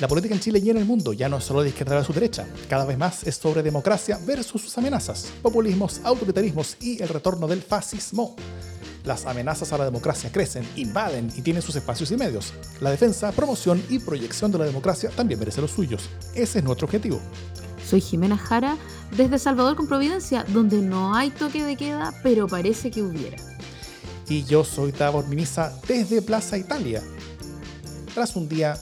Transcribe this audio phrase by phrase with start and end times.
[0.00, 2.14] La política en Chile y en el mundo ya no es solo de izquierda versus
[2.14, 7.48] derecha, cada vez más es sobre democracia versus sus amenazas, populismos, autoritarismos y el retorno
[7.48, 8.36] del fascismo.
[9.04, 12.52] Las amenazas a la democracia crecen, invaden y tienen sus espacios y medios.
[12.80, 16.08] La defensa, promoción y proyección de la democracia también merece los suyos.
[16.32, 17.20] Ese es nuestro objetivo.
[17.84, 18.76] Soy Jimena Jara,
[19.16, 23.38] desde Salvador con Providencia, donde no hay toque de queda, pero parece que hubiera.
[24.28, 27.02] Y yo soy Davor Mimisa desde Plaza Italia.
[28.14, 28.78] Tras un día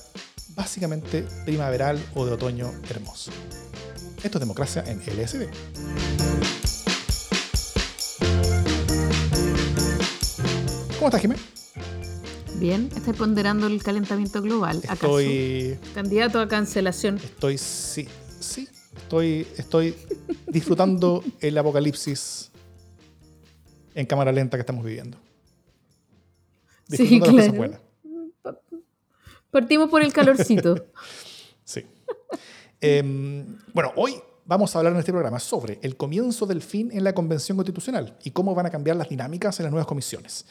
[0.56, 3.30] básicamente primaveral o de otoño hermoso.
[4.24, 5.46] Esto es democracia en LSD.
[10.96, 11.36] ¿Cómo estás, Jimé?
[12.58, 14.78] Bien, estoy ponderando el calentamiento global.
[14.88, 15.20] ¿Acaso?
[15.20, 15.78] Estoy.
[15.94, 17.18] Candidato a cancelación.
[17.18, 18.08] Estoy, sí,
[18.40, 18.66] sí.
[18.96, 19.94] Estoy, estoy
[20.46, 22.50] disfrutando el apocalipsis
[23.94, 25.18] en cámara lenta que estamos viviendo.
[26.88, 27.66] Disfrutando sí, claro.
[27.66, 27.85] Las cosas
[29.56, 30.84] Partimos por el calorcito.
[31.64, 31.82] sí.
[32.78, 33.02] Eh,
[33.72, 37.14] bueno, hoy vamos a hablar en este programa sobre el comienzo del fin en la
[37.14, 40.44] Convención Constitucional y cómo van a cambiar las dinámicas en las nuevas comisiones.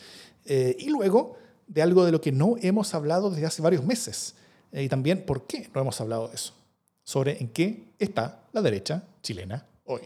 [0.43, 4.33] Eh, y luego de algo de lo que no hemos hablado desde hace varios meses
[4.71, 6.55] eh, y también por qué no hemos hablado de eso,
[7.03, 10.01] sobre en qué está la derecha chilena hoy.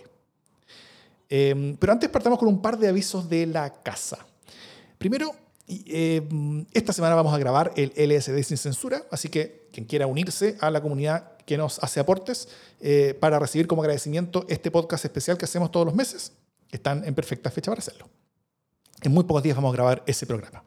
[1.29, 4.17] Eh, pero antes partamos con un par de avisos de la casa.
[4.97, 5.33] Primero,
[6.73, 10.71] esta semana vamos a grabar el LSD sin censura, así que quien quiera unirse a
[10.71, 12.47] la comunidad que nos hace aportes
[12.79, 16.33] eh, para recibir como agradecimiento este podcast especial que hacemos todos los meses.
[16.71, 18.07] Están en perfecta fecha para hacerlo.
[19.01, 20.63] En muy pocos días vamos a grabar ese programa.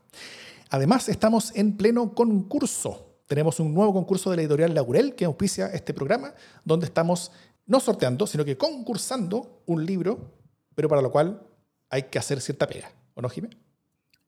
[0.70, 3.16] Además, estamos en pleno concurso.
[3.26, 7.32] Tenemos un nuevo concurso de la editorial Laurel que auspicia este programa, donde estamos
[7.66, 10.32] no sorteando, sino que concursando un libro,
[10.74, 11.42] pero para lo cual
[11.90, 12.90] hay que hacer cierta pega.
[13.14, 13.58] ¿O no, Jiménez?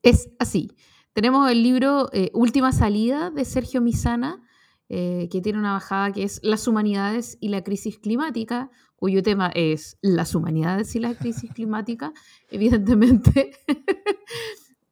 [0.05, 0.71] Es así.
[1.15, 4.43] Tenemos el libro eh, Última Salida de Sergio Misana,
[4.91, 9.51] eh, que tiene una bajada que es Las humanidades y la crisis climática, cuyo tema
[9.55, 12.13] es las humanidades y la crisis climática,
[12.51, 13.53] evidentemente.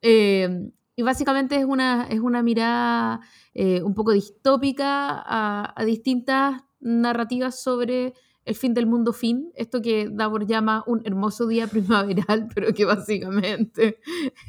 [0.04, 3.20] Eh, y básicamente es una, es una mirada
[3.54, 8.12] un poco distópica a, a, distintas narrativas sobre
[8.44, 12.84] el fin del mundo fin, esto que Davor llama un hermoso día primaveral, pero que
[12.84, 13.98] básicamente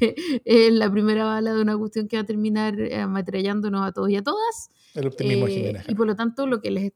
[0.44, 4.16] es la primera bala de una cuestión que va a terminar ametrallándonos a todos y
[4.16, 4.70] a todas.
[4.94, 6.92] El optimismo eh, Y por lo tanto, lo que les.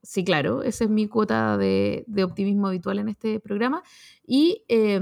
[0.00, 3.82] Sí, claro, esa es mi cuota de, de optimismo habitual en este programa.
[4.24, 5.00] Y eh,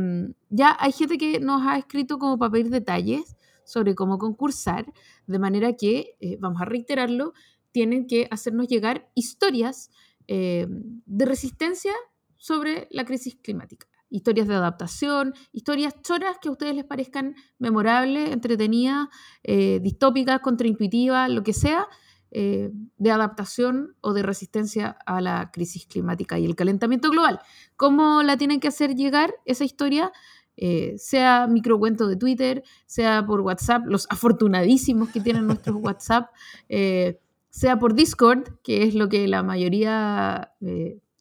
[0.48, 4.86] ya hay gente que nos ha escrito como para pedir detalles sobre cómo concursar,
[5.26, 7.34] de manera que, eh, vamos a reiterarlo,
[7.72, 9.90] tienen que hacernos llegar historias
[10.28, 11.92] eh, de resistencia
[12.36, 13.86] sobre la crisis climática.
[14.08, 19.08] Historias de adaptación, historias choras que a ustedes les parezcan memorables, entretenidas,
[19.42, 21.88] eh, distópicas, contraintuitivas, lo que sea,
[22.30, 27.40] eh, de adaptación o de resistencia a la crisis climática y el calentamiento global.
[27.76, 30.12] ¿Cómo la tienen que hacer llegar esa historia?
[30.56, 36.30] Eh, sea microcuento de Twitter, sea por WhatsApp, los afortunadísimos que tienen nuestros WhatsApp,
[36.68, 37.20] eh,
[37.56, 40.52] sea por Discord, que es lo que la mayoría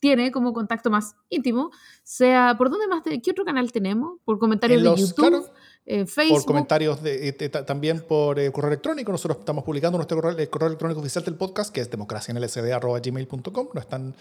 [0.01, 1.72] tiene como contacto más íntimo,
[2.03, 4.19] sea por dónde más, ¿qué otro canal tenemos?
[4.25, 5.50] Por comentarios de YouTube.
[5.85, 6.40] Eh, Facebook.
[6.40, 7.31] Por comentarios, de,
[7.66, 9.13] también por eh, correo electrónico.
[9.13, 13.68] Nosotros estamos publicando nuestro correo, el correo electrónico oficial del podcast, que es democracianlsd.gmail.com.
[13.74, 14.13] No es tan,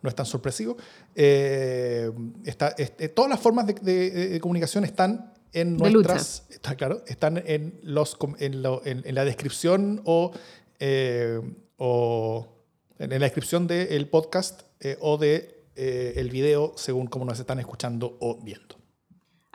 [0.00, 0.76] no es tan sorpresivo.
[1.14, 2.10] Eh,
[2.44, 2.74] está,
[3.14, 6.46] todas las formas de, comunicación están en nuestras.
[6.50, 10.32] Está claro, están en, los, en, en, la descripción o,
[11.76, 12.46] o
[12.98, 14.62] en la descripción del podcast
[15.00, 18.78] o de el video según cómo nos están escuchando o viendo.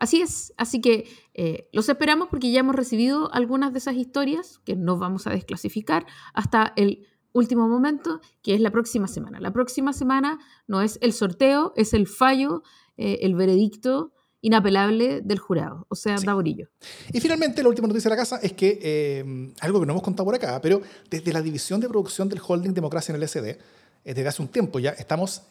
[0.03, 4.59] Así es, así que eh, los esperamos porque ya hemos recibido algunas de esas historias
[4.65, 9.39] que no vamos a desclasificar hasta el último momento, que es la próxima semana.
[9.39, 12.63] La próxima semana no es el sorteo, es el fallo,
[12.97, 14.12] eh, el veredicto
[14.43, 16.25] inapelable del jurado, o sea, sí.
[16.25, 16.67] Daborillo.
[17.11, 20.03] Y finalmente, la última noticia de la casa es que, eh, algo que no hemos
[20.03, 23.57] contado por acá, pero desde la división de producción del holding Democracia en el SD,
[24.03, 25.43] desde hace un tiempo ya, estamos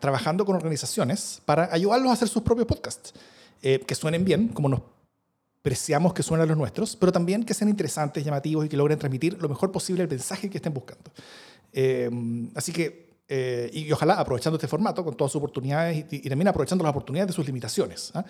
[0.00, 3.12] trabajando con organizaciones para ayudarlos a hacer sus propios podcasts.
[3.62, 4.80] Eh, que suenen bien, como nos
[5.62, 9.40] preciamos que suenan los nuestros, pero también que sean interesantes, llamativos y que logren transmitir
[9.40, 11.10] lo mejor posible el mensaje que estén buscando.
[11.72, 12.10] Eh,
[12.54, 16.84] así que, eh, y, ojalá aprovechando este formato con todas sus oportunidades y, también aprovechando
[16.84, 18.12] las oportunidades de sus limitaciones.
[18.14, 18.24] ¿ah?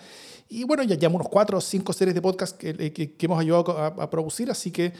[0.49, 3.77] Y bueno, ya llevamos unos cuatro o cinco series de podcast que, que, hemos ayudado
[3.77, 4.93] a, a, producir, así que,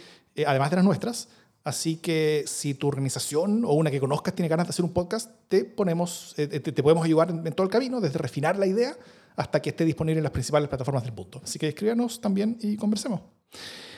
[0.45, 1.29] además de las nuestras,
[1.63, 5.29] Así que si tu organización o una que conozcas tiene ganas de hacer un podcast,
[5.49, 8.95] te, ponemos, te, te podemos ayudar en, en, todo el camino, desde refinar la idea
[9.35, 11.41] hasta que esté disponible en las principales plataformas del punto.
[11.43, 13.19] Así que escríbanos también y conversemos.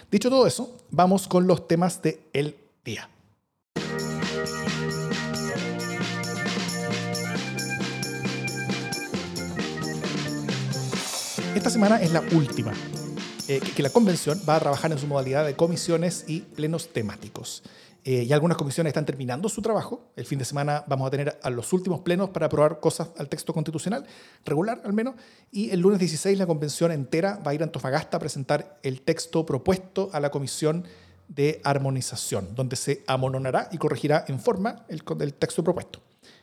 [0.10, 3.08] Dicho todo eso, vamos con los temas del el día.
[11.56, 12.74] Esta semana es la última,
[13.48, 17.64] eh, que, la convención va a trabajar en su modalidad de comisiones y plenos temáticos.
[18.06, 20.12] Eh, y algunas comisiones están terminando su trabajo.
[20.16, 23.28] El fin de semana vamos a tener a los últimos plenos para aprobar cosas al
[23.28, 24.06] texto constitucional,
[24.46, 25.16] regular al menos.
[25.52, 29.02] Y el lunes 16 la convención entera va a ir a Antofagasta a presentar el
[29.02, 30.86] texto propuesto a la comisión
[31.28, 36.00] de armonización, donde se amononará y corregirá en forma el texto propuesto.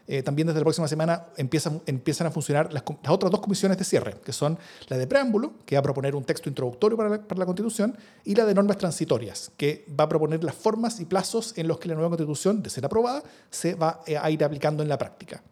[0.08, 3.76] Eh, también desde la próxima semana empiezan, empiezan a funcionar las, las, otras dos comisiones
[3.76, 4.56] de cierre, que son
[4.88, 7.96] la de preámbulo, que va a proponer un texto introductorio para la, para la, Constitución,
[8.24, 11.78] y la de normas transitorias, que va a proponer las formas y plazos en los
[11.78, 14.96] que la nueva Constitución, de ser aprobada, se va eh, a ir aplicando en la
[14.96, 15.42] práctica.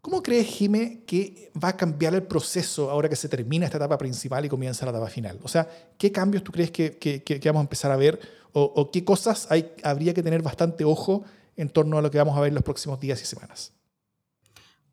[0.00, 3.98] ¿Cómo crees, Jime, que va a cambiar el proceso ahora que se termina esta etapa
[3.98, 5.38] principal y comienza la etapa final?
[5.42, 8.18] O sea, ¿qué cambios tú crees que, que, que vamos a empezar a ver
[8.52, 11.24] o, o qué cosas hay, habría que tener bastante ojo
[11.56, 13.72] en torno a lo que vamos a ver en los próximos días y semanas?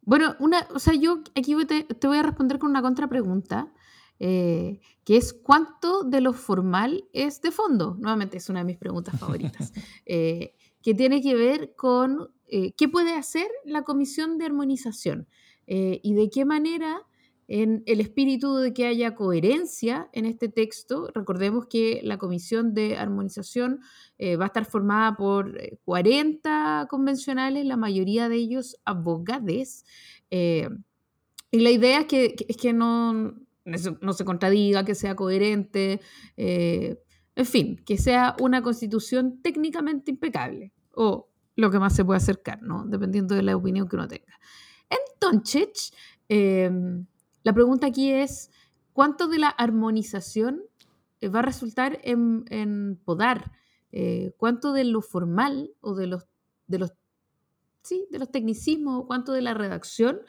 [0.07, 3.73] Bueno, una, o sea, yo aquí te, te voy a responder con una contrapregunta,
[4.19, 7.97] eh, que es cuánto de lo formal es de fondo.
[7.99, 9.73] Nuevamente es una de mis preguntas favoritas,
[10.05, 15.27] eh, que tiene que ver con eh, qué puede hacer la Comisión de Armonización
[15.67, 17.05] eh, y de qué manera
[17.47, 21.09] en el espíritu de que haya coherencia en este texto.
[21.13, 23.79] Recordemos que la Comisión de Armonización
[24.17, 29.85] eh, va a estar formada por 40 convencionales, la mayoría de ellos abogados.
[30.29, 30.69] Eh,
[31.51, 33.33] y la idea es que, es que no,
[34.01, 36.01] no se contradiga, que sea coherente,
[36.35, 36.99] eh,
[37.35, 42.61] en fin, que sea una constitución técnicamente impecable, o lo que más se puede acercar,
[42.61, 42.85] ¿no?
[42.85, 44.39] dependiendo de la opinión que uno tenga.
[44.89, 45.93] Entonces,
[46.29, 46.71] eh,
[47.47, 48.51] la pregunta aquí es,
[48.91, 50.63] ¿cuánto de la armonización
[51.21, 53.53] eh, va a resultar en, en podar?
[53.93, 56.27] Eh, ¿Cuánto de lo formal o de los,
[56.67, 56.91] de los,
[57.83, 60.19] sí, de los tecnicismos o cuánto de la redacción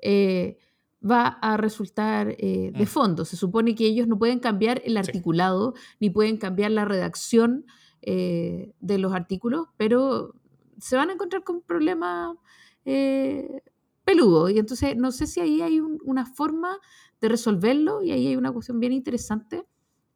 [0.00, 0.58] eh,
[1.00, 3.24] va a resultar eh, de fondo?
[3.24, 5.96] Se supone que ellos no pueden cambiar el articulado sí.
[6.00, 7.66] ni pueden cambiar la redacción
[8.02, 10.34] de los artículos, pero
[10.78, 12.36] se van a encontrar con problemas
[12.84, 13.62] eh,
[14.04, 14.48] peludo.
[14.48, 16.78] Y entonces no sé si ahí hay un, una forma
[17.20, 19.66] de resolverlo y ahí hay una cuestión bien interesante.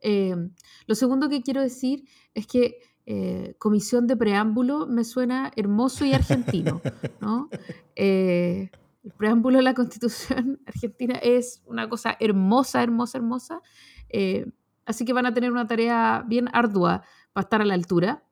[0.01, 0.37] Eh,
[0.87, 2.05] lo segundo que quiero decir
[2.35, 2.79] es que
[3.11, 6.83] eh, comisión de preámbulo me suena hermoso y argentino.
[7.23, 7.49] ¿no?
[7.97, 8.71] Eh,
[9.03, 13.63] el preámbulo de la constitución argentina es una cosa hermosa, hermosa, hermosa.
[14.11, 14.45] Eh,
[14.85, 17.03] así que van a tener una tarea bien ardua
[17.33, 18.25] para estar a la altura,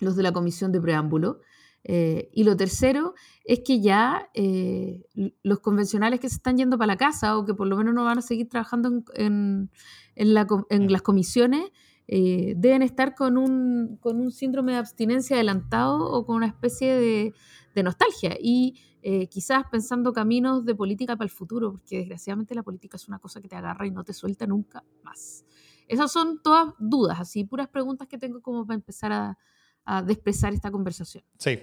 [0.00, 1.40] los de la comisión de preámbulo.
[1.86, 3.14] Eh, y lo tercero
[3.44, 5.04] es que ya eh,
[5.42, 8.04] los convencionales que se están yendo para la casa o que por lo menos no
[8.04, 9.70] van a seguir trabajando en, en,
[10.14, 11.70] en, la, en las comisiones
[12.08, 16.94] eh, deben estar con un, con un, síndrome de abstinencia adelantado o con una especie
[16.94, 17.34] de,
[17.74, 18.80] de nostalgia y
[19.28, 23.42] quizás pensando caminos de política para el futuro, porque desgraciadamente la política es una cosa
[23.42, 25.44] que te agarra y no te suelta nunca más.
[25.88, 29.38] Esas son todas dudas, así puras preguntas que tengo como para empezar a,
[29.84, 31.22] a expresar esta conversación.
[31.38, 31.58] Sí.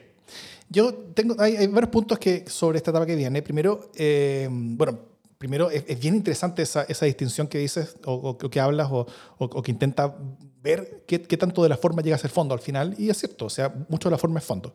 [0.69, 3.41] Yo tengo, hay, hay, varios puntos que sobre esta etapa que viene.
[3.41, 4.99] Primero, eh, bueno,
[5.37, 8.87] primero es, es, bien interesante esa, esa distinción que dices o, o, o que hablas
[8.91, 9.05] o,
[9.37, 10.15] o, que intenta
[10.63, 12.95] ver qué, qué, tanto de la forma llega a ser fondo al final.
[12.97, 14.71] Y es cierto, o sea, mucho de la forma es fondo.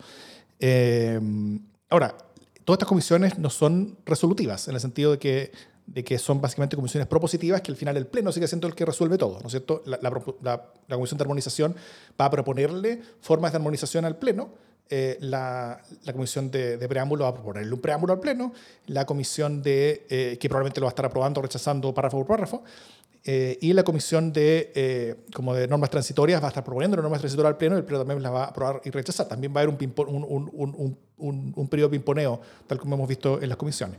[0.60, 1.18] Eh,
[1.88, 2.14] ahora,
[2.64, 5.52] todas estas comisiones no son resolutivas, en el sentido de que
[5.86, 8.84] de que son básicamente comisiones propositivas, que al final el Pleno sigue siendo el que
[8.84, 9.82] resuelve todo, ¿no es cierto?
[9.86, 10.10] La, la,
[10.42, 11.76] la, la Comisión de Armonización
[12.20, 14.50] va a proponerle formas de armonización al Pleno,
[14.88, 18.52] eh, la, la, Comisión de, de, Preámbulo va a proponerle un preámbulo al Pleno,
[18.86, 22.26] la Comisión de, eh, que probablemente lo va a estar aprobando o rechazando párrafo por
[22.26, 22.62] párrafo,
[23.24, 27.18] eh, y la Comisión de, eh, como de Normas Transitorias va a estar proponiendo normas
[27.18, 29.26] transitorias al Pleno y el Pleno también las va a aprobar y rechazar.
[29.26, 33.08] También va a haber un, un, un, un, un periodo de pimponeo, tal como hemos
[33.08, 33.98] visto en las comisiones.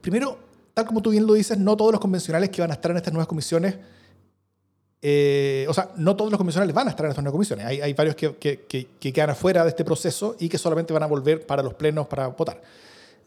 [0.00, 0.38] primero,
[0.74, 2.96] tal como tú bien lo dices, no todos los convencionales que van a estar en
[2.96, 3.76] estas nuevas comisiones
[5.02, 7.64] eh, o sea, no todos los convencionales van a estar en estas nuevas comisiones.
[7.64, 10.92] Hay, hay varios que, que, que, que, quedan afuera de este proceso y que solamente
[10.92, 12.60] van a volver para los plenos para votar.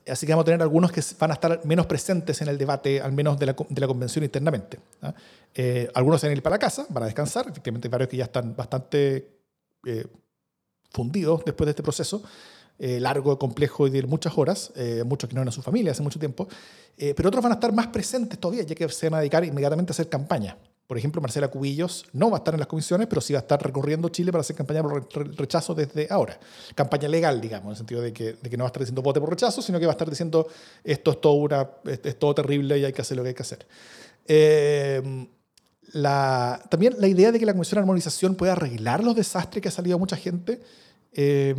[0.08, 3.00] Así que vamos a tener algunos que van a estar menos presentes en el debate,
[3.00, 4.80] al menos de la, convención internamente.
[5.02, 5.14] ¿ah?
[5.56, 7.48] Eh, algunos se van a ir para la casa, van a descansar.
[7.48, 9.30] Efectivamente, hay varios que ya están bastante
[9.86, 10.06] eh,
[10.92, 12.24] fundidos después de este proceso.
[12.80, 16.20] Largo, complejo y de muchas horas, eh, muchos que no eran su familia hace mucho
[16.20, 16.50] tiempo,
[16.98, 19.92] pero otros van a estar más presentes todavía, ya que se van a dedicar inmediatamente
[19.92, 20.58] a hacer campaña.
[20.94, 23.42] Por ejemplo, Marcela Cubillos no va a estar en las comisiones, pero sí va a
[23.42, 26.40] estar recorriendo Chile para hacer campaña por rechazo desde ahora.
[26.76, 29.28] Campaña legal, digamos, en el sentido de que, no va a estar diciendo vote por
[29.28, 30.48] rechazo, sino que va a estar diciendo
[30.84, 33.42] esto es todo, una, es, todo terrible y hay que hacer lo que hay que
[33.42, 33.66] hacer.
[35.94, 39.70] La, también la idea de que la Comisión de Armonización pueda arreglar los desastres que
[39.70, 40.62] ha salido a mucha gente,
[41.12, 41.56] eh,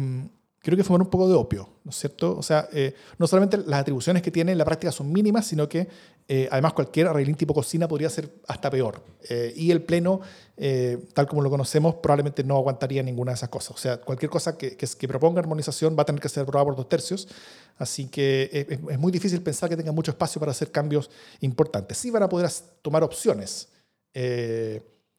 [0.64, 2.38] creo que fumar un poco de opio, ¿no es cierto?
[2.38, 5.68] O sea, eh, no solamente las atribuciones que tiene en la práctica son mínimas, sino
[5.68, 5.86] que
[6.26, 9.02] eh, además cualquier arreglín tipo cocina podría ser hasta peor.
[9.28, 10.22] Eh, y el Pleno,
[11.12, 13.76] tal como lo conocemos, probablemente no aguantaría ninguna de esas cosas.
[13.76, 16.76] O sea, cualquier cosa que, que, proponga armonización va a tener que ser aprobada por
[16.76, 17.28] dos tercios,
[17.76, 21.98] así que es, es, muy difícil pensar que tenga mucho espacio para hacer cambios importantes.
[21.98, 23.68] Sí van a poder tomar opciones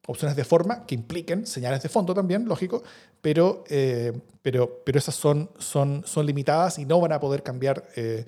[0.08, 2.84] opciones de forma que impliquen señales de fondo también, lógico,
[3.22, 7.88] pero, eh, pero, pero esas son, son, son limitadas y no van a poder cambiar
[7.96, 8.26] eh,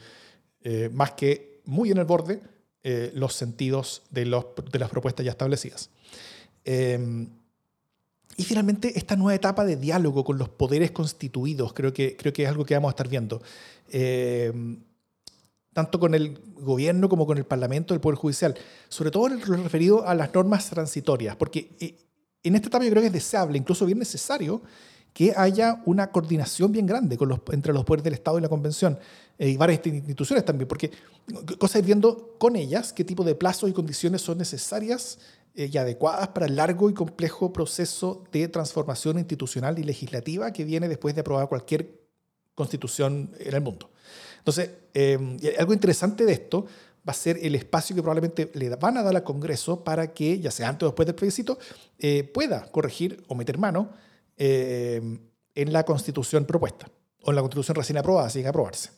[0.63, 2.41] eh, más que muy en el borde
[3.15, 5.89] los sentidos de, los, de, las propuestas ya establecidas.
[6.63, 12.43] y finalmente, esta nueva etapa de diálogo con los poderes constituidos, creo que, creo que
[12.43, 13.41] es algo que vamos a estar viendo
[15.77, 18.55] tanto con el gobierno como con el Parlamento, el Poder Judicial,
[18.89, 21.99] sobre todo en lo referido a las normas transitorias, porque eh,
[22.41, 24.63] en esta etapa yo creo que es deseable, incluso bien necesario,
[25.13, 27.15] que haya una coordinación bien grande
[27.51, 28.97] entre los poderes del Estado y la Convención,
[29.37, 30.89] eh, y varias instituciones también, porque
[31.59, 35.19] cosa ir viendo con ellas qué tipo de plazos y condiciones son necesarias
[35.53, 40.63] eh, y adecuadas para el largo y complejo proceso de transformación institucional y legislativa que
[40.63, 42.01] viene después de aprobar cualquier
[42.55, 43.91] constitución en el mundo.
[44.37, 46.65] Entonces, em, algo interesante de esto
[47.07, 50.39] va a ser el espacio que probablemente le van a dar al Congreso para que,
[50.39, 51.57] ya sea antes o después del plebiscito,
[51.99, 53.91] eh, pueda corregir o meter mano
[54.35, 55.19] em,
[55.55, 56.87] en la constitución propuesta
[57.23, 58.91] o en la constitución recién aprobada, sin aprobarse.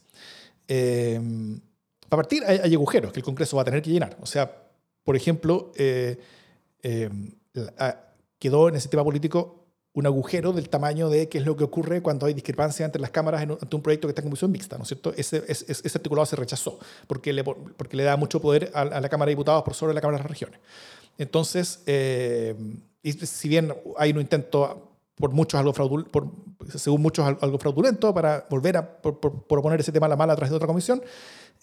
[0.68, 1.60] Em,
[2.08, 4.18] para partir, hay, agujeros que el Congreso va a tener que llenar.
[4.22, 4.52] O sea,
[5.04, 6.18] por ejemplo, eh,
[8.40, 9.59] quedó en el sistema político
[10.00, 13.12] un agujero del tamaño de qué es lo que ocurre cuando hay discrepancia entre las
[13.12, 15.14] cámaras en, ante un proyecto que está en comisión mixta, ¿no es cierto?
[15.16, 19.28] Ese, ese, articulado se rechazó porque le, porque le da mucho poder a, la Cámara
[19.28, 20.60] de Diputados por sobre la Cámara de las Regiones.
[21.18, 22.56] Entonces, eh,
[23.04, 24.89] si bien hay un intento
[25.20, 26.32] por muchos algo por,
[26.76, 30.52] según muchos algo fraudulento para volver a proponer ese tema a la mala a través
[30.52, 31.02] de otra comisión,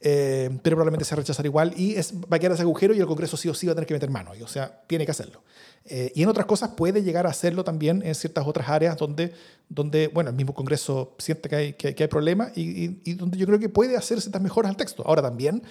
[0.01, 3.07] eh, pero probablemente se rechazará igual y es, va a quedar ese agujero y el
[3.07, 5.11] Congreso sí o sí va a tener que meter mano, y, o sea, tiene que
[5.11, 5.43] hacerlo.
[5.87, 9.33] Eh, y en otras cosas puede llegar a hacerlo también en ciertas otras áreas donde,
[9.69, 13.47] donde bueno, el mismo Congreso siente que hay, que, hay problemas y, y, donde yo
[13.47, 15.03] creo que puede hacer ciertas mejoras al texto.
[15.07, 15.63] Ahora también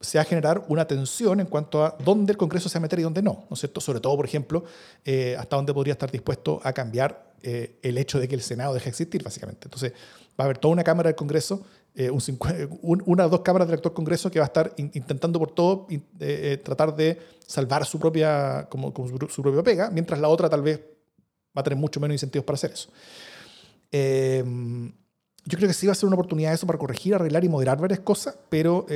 [0.00, 2.82] se va a generar una tensión en cuanto a dónde el Congreso se va a
[2.82, 3.80] meter y dónde no, ¿no es cierto?
[3.80, 4.64] Sobre todo, por ejemplo,
[5.04, 8.86] eh, hasta dónde podría estar dispuesto a cambiar el hecho de que el Senado deje
[8.86, 9.66] de existir, básicamente.
[9.66, 11.64] Entonces, va a haber toda una Cámara del Congreso
[12.00, 15.88] eh, una o dos cámaras del actual Congreso que va a estar intentando por todo
[15.90, 18.94] eh, eh, tratar de salvar su propia, como,
[19.28, 22.54] su, propia pega, mientras la otra tal vez va a tener mucho menos incentivos para
[22.54, 22.88] hacer eso.
[23.90, 27.80] Yo creo que sí va a ser una oportunidad eso para corregir, arreglar y moderar
[27.80, 28.86] varias cosas, pero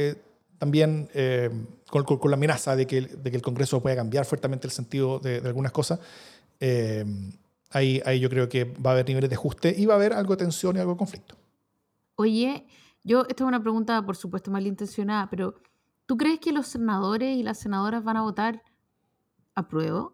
[0.62, 4.70] también em, con, la amenaza de que, de que, el Congreso pueda cambiar fuertemente el
[4.70, 5.98] sentido de, de algunas cosas.
[6.60, 7.32] Em,
[7.70, 10.12] ahí, ahí yo creo que va a haber niveles de ajuste y va a haber
[10.12, 11.34] algo de tensión y algo de conflicto.
[12.14, 12.64] Oye,
[13.02, 15.60] yo, esta es una pregunta, por supuesto, malintencionada, pero
[16.06, 18.62] ¿tú crees que los senadores y las senadoras van a votar
[19.56, 20.12] a prueba?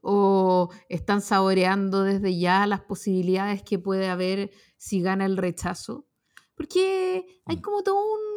[0.00, 6.08] ¿O están saboreando desde ya las posibilidades que puede haber si gana el rechazo?
[6.56, 7.60] Porque hay mm.
[7.60, 8.31] como todo un,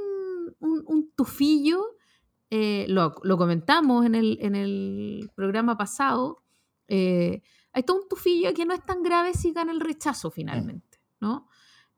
[1.15, 1.97] tufillo,
[2.49, 6.43] eh, lo, comentamos en el, en el programa pasado,
[6.87, 7.41] eh,
[7.73, 11.49] hay todo un tufillo que no es tan grave si gana el rechazo finalmente, ¿no?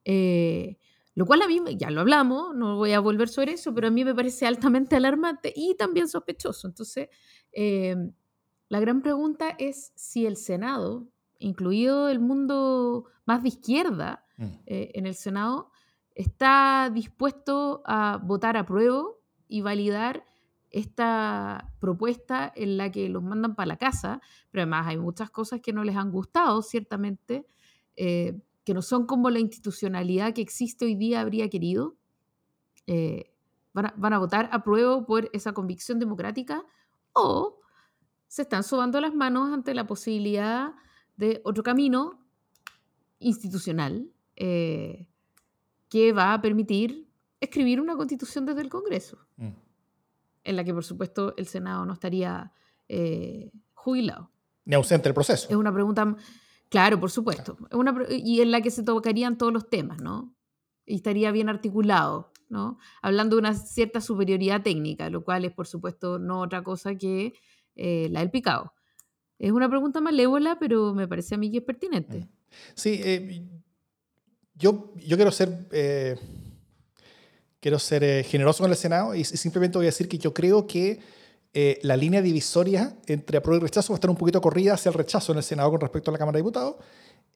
[0.06, 0.78] Eh,
[1.14, 3.92] lo cual a mí, ya lo hablamos, no voy a volver sobre eso, pero a
[3.92, 6.68] mí me parece altamente alarmante y también sospechoso.
[6.68, 7.10] Entonces,
[7.52, 8.14] em,
[8.70, 11.08] la gran pregunta es si el Senado,
[11.40, 14.44] incluido el mundo más de izquierda mm.
[14.68, 15.72] eh, en el Senado,
[16.18, 19.04] está dispuesto a votar a prueba
[19.48, 20.26] y validar
[20.72, 24.20] esta propuesta en la que los mandan para la casa,
[24.52, 27.46] pero además hay muchas cosas que no les han gustado, ciertamente.
[27.96, 31.96] Eh, que no son como la institucionalidad que existe hoy día habría querido,
[32.86, 33.32] eh,
[33.72, 36.66] van, a, votar a prueba por esa convicción democrática
[37.14, 37.62] o
[38.28, 40.74] se están sobando las manos ante la posibilidad
[41.16, 42.20] de otro camino
[43.20, 45.08] institucional eh,
[45.90, 49.50] que va a permitir escribir una constitución desde el Congreso, mm.
[50.44, 52.52] en la que por supuesto el Senado no estaría
[52.88, 54.32] eh, jubilado.
[54.66, 55.48] Ni ausente del proceso.
[55.50, 56.18] Es una pregunta
[56.70, 57.58] Claro, por supuesto.
[57.72, 60.36] Una, y en la que se tocarían todos los temas, ¿no?
[60.86, 62.78] Y estaría bien articulado, ¿no?
[63.02, 67.34] Hablando de una cierta superioridad técnica, lo cual es, por supuesto, no otra cosa que
[67.76, 68.74] eh, la del picado.
[69.40, 72.20] Es una pregunta malévola, pero me parece a mí que es pertinente.
[72.20, 72.30] Mm.
[72.76, 73.46] Sí, eh,
[74.58, 76.16] yo, yo quiero ser, eh,
[77.60, 81.00] quiero ser generoso con el Senado y simplemente voy a decir que yo creo que
[81.54, 84.90] eh, la línea divisoria entre apruebo y rechazo va a estar un poquito corrida hacia
[84.90, 86.76] el rechazo en el Senado con respecto a la Cámara de Diputados.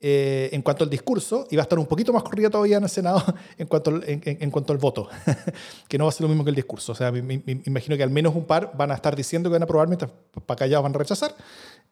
[0.03, 2.83] eh, en cuanto al discurso y va a estar un poquito más corrida todavía en
[2.83, 3.23] el Senado
[3.57, 5.07] en cuanto al, en, cuanto al voto,
[5.87, 6.91] que no va a ser lo mismo que el discurso.
[6.91, 9.61] O sea, me, imagino que al menos un par van a estar diciendo que van
[9.61, 10.11] a aprobar mientras
[10.45, 11.35] para callados van a rechazar,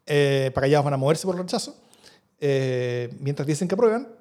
[0.06, 1.76] eh, para callados van a moverse por el rechazo,
[2.40, 4.19] eh, mientras dicen que aprueban.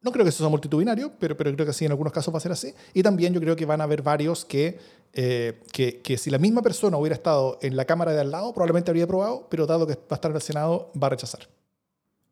[0.00, 2.38] No creo que eso sea multitudinario, pero, pero creo que sí, en algunos casos va
[2.38, 2.72] a ser así.
[2.94, 4.78] Y también yo creo que van a haber varios que,
[5.12, 8.52] eh, que, que si la misma persona hubiera estado en la Cámara de al lado,
[8.54, 11.48] probablemente habría aprobado, pero dado que va a estar en el Senado, va a rechazar.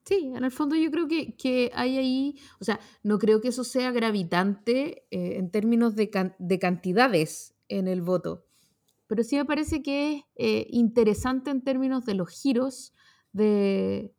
[0.06, 3.48] Sí, en el fondo yo creo que, que hay ahí, o sea, no creo que
[3.48, 8.46] eso sea gravitante eh, en términos de, de, cantidades en el voto,
[9.08, 12.94] pero sí me parece que es eh, interesante en términos de los giros
[13.32, 14.14] de,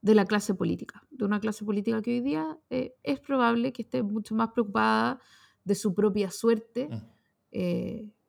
[0.00, 3.82] de, la clase política, de una clase política que hoy día eh, es probable que
[3.82, 5.20] esté mucho más preocupada
[5.64, 7.00] de su propia suerte mm.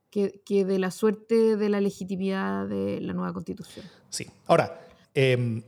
[0.09, 3.85] que, que, de la suerte de la legitimidad de la nueva constitución.
[4.09, 4.81] Sí, ahora...
[5.13, 5.63] Em,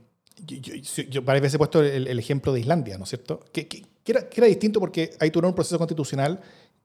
[0.46, 3.40] yo, varias veces he puesto el, ejemplo de Islandia, ¿no es cierto?
[3.52, 6.40] Que, que, era, que, era, distinto porque ahí tuvo un proceso constitucional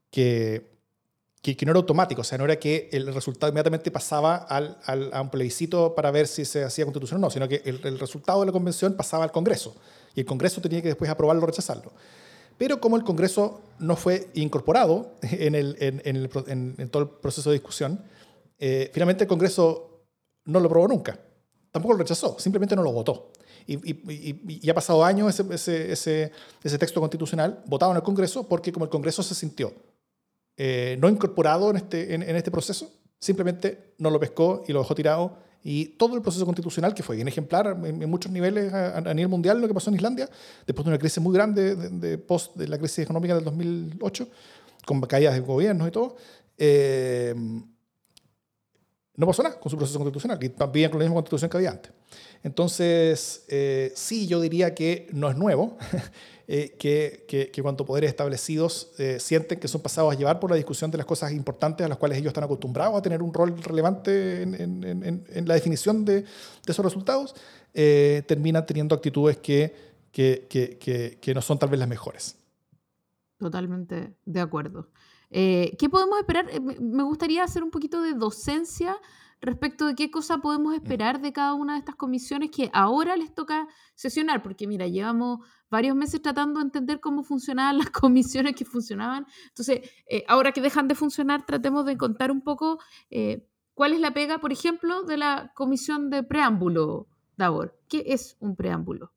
[0.10, 0.74] que,
[1.42, 5.14] que, no era automático, o sea, no era que el resultado inmediatamente pasaba al, al,
[5.14, 8.00] a un plebiscito para ver si se hacía constitución o no, sino que el, el,
[8.00, 9.76] resultado de la convención pasaba al Congreso
[10.16, 11.94] y el Congreso tenía que después aprobarlo o rechazarlo.
[12.58, 18.04] Pero como el Congreso no fue incorporado en, el, todo el proceso de discusión,
[18.60, 20.06] eh, finalmente el Congreso
[20.46, 21.20] no lo aprobó nunca.
[21.72, 23.32] Tampoco lo rechazó, simplemente no lo votó.
[23.66, 29.24] Y, ha pasado años ese, texto constitucional votado en el Congreso porque como el Congreso
[29.24, 29.74] se sintió
[30.58, 34.94] eh, no incorporado en este, en, este proceso, simplemente no lo pescó y lo dejó
[34.94, 35.38] tirado.
[35.64, 39.62] Y todo el proceso constitucional, que fue bien ejemplar en, muchos niveles a, nivel mundial,
[39.62, 40.30] lo que pasó en Islandia,
[40.68, 44.28] después de una crisis muy grande de, post de la crisis económica del 2008,
[44.86, 46.18] con caídas de gobiernos y todo,
[46.58, 47.34] eh,
[49.16, 51.72] no pasó nada con su proceso constitucional, y también con la misma constitución que había
[51.72, 51.92] antes.
[52.44, 55.78] Entonces, eh, sí, yo diría que no es nuevo,
[56.48, 60.50] eh, que, que, que, cuando poderes establecidos eh, sienten que son pasados a llevar por
[60.50, 63.34] la discusión de las cosas importantes a las cuales ellos están acostumbrados a tener un
[63.34, 66.28] rol relevante en, en, en, la definición de, de
[66.68, 67.36] esos resultados,
[67.74, 69.74] terminan teniendo actitudes que,
[70.12, 72.38] que, que no son tal vez las mejores.
[73.38, 74.88] Totalmente de acuerdo.
[75.36, 76.48] Eh, ¿Qué podemos esperar?
[76.52, 78.96] Eh, me gustaría hacer un poquito de docencia
[79.42, 80.76] respecto de qué cosa podemos mm.
[80.76, 85.40] esperar de cada una de estas comisiones que ahora les toca sesionar, porque mira, llevamos
[85.74, 89.26] varios meses tratando de entender cómo funcionaban las comisiones que funcionaban.
[89.50, 92.80] Entonces, eh, ahora que dejan de funcionar, tratemos de contar un poco
[93.74, 97.78] cuál es la pega, por ejemplo, de la comisión de preámbulo, Davor.
[97.90, 99.12] ¿Qué es un preámbulo?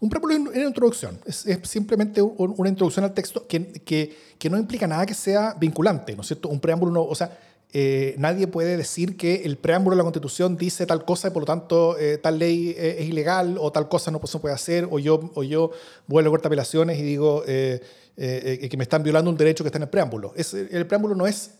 [0.00, 4.58] Un preámbulo es una introducción, es, simplemente una introducción al texto que, que, que, no
[4.58, 6.48] implica nada que sea vinculante, ¿no es cierto?
[6.48, 7.38] Un preámbulo no, o sea,
[7.78, 11.42] eh, nadie puede decir que el preámbulo de la Constitución dice tal cosa y por
[11.42, 14.88] lo tanto eh, tal ley eh, es ilegal o tal cosa no se puede hacer
[14.90, 15.72] o yo, o yo
[16.06, 19.82] voy a la Apelaciones y digo que me están violando un derecho que está en
[19.82, 20.32] el preámbulo.
[20.36, 21.50] Es, el preámbulo no es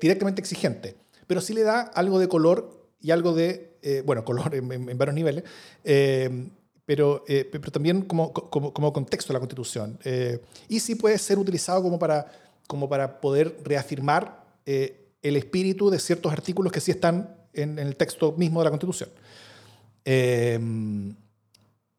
[0.00, 3.76] directamente exigente, pero sí le da algo de color y algo de,
[4.06, 5.44] bueno, color en, en varios niveles,
[6.88, 9.98] pero, eh, pero también como, como, como, contexto de la Constitución.
[10.04, 12.32] Eh, y sí puede ser utilizado como para,
[12.66, 17.96] como para poder reafirmar eh, el espíritu de ciertos artículos que sí están en, el
[17.96, 19.10] texto mismo de la Constitución.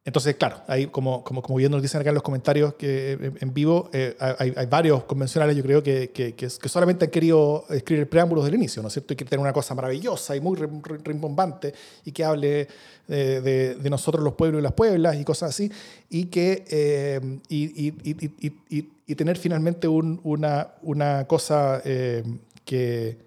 [0.10, 3.54] Entonces, claro, hay, como, como, como bien nos dicen acá en los comentarios que en
[3.54, 8.56] vivo, eh, hay, varios convencionales, yo creo, que, que, solamente han querido escribir preámbulos del
[8.56, 9.14] inicio, ¿no es cierto?
[9.14, 12.68] Y que tener una cosa maravillosa y muy rimbombante y que hable
[13.08, 15.72] de, nosotros los pueblos y las pueblas y cosas así,
[16.10, 22.24] y, que, eh, y, y, y, tener finalmente un, una, una cosa eh,
[22.70, 23.18] que,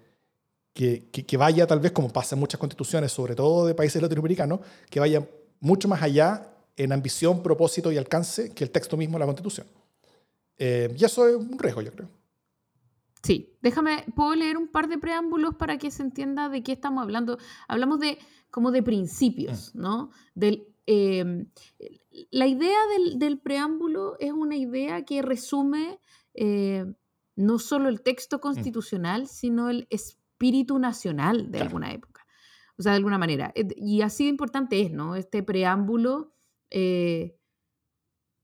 [1.11, 4.61] que, que vaya tal vez, como pasa en muchas constituciones, sobre todo de países latinoamericanos,
[4.89, 5.27] que vaya
[5.59, 9.67] mucho más allá en ambición, propósito y alcance que el texto mismo de la Constitución.
[10.57, 12.09] Eh, y eso es un riesgo, yo creo.
[13.21, 17.03] Sí, déjame, puedo leer un par de preámbulos para que se entienda de qué estamos
[17.03, 17.37] hablando.
[17.67, 18.17] Hablamos de
[18.49, 19.81] como de principios, mm.
[19.81, 20.11] ¿no?
[20.35, 21.47] Del, em,
[22.31, 22.79] la idea
[23.17, 25.99] del, preámbulo es una idea que resume
[26.33, 26.85] eh,
[27.35, 28.41] no solo el texto mm.
[28.41, 32.25] constitucional, sino el espíritu nacional de alguna época.
[32.77, 33.53] O sea, de alguna manera.
[33.55, 35.15] Y así de importante es, ¿no?
[35.15, 36.33] Este preámbulo
[36.69, 37.37] eh,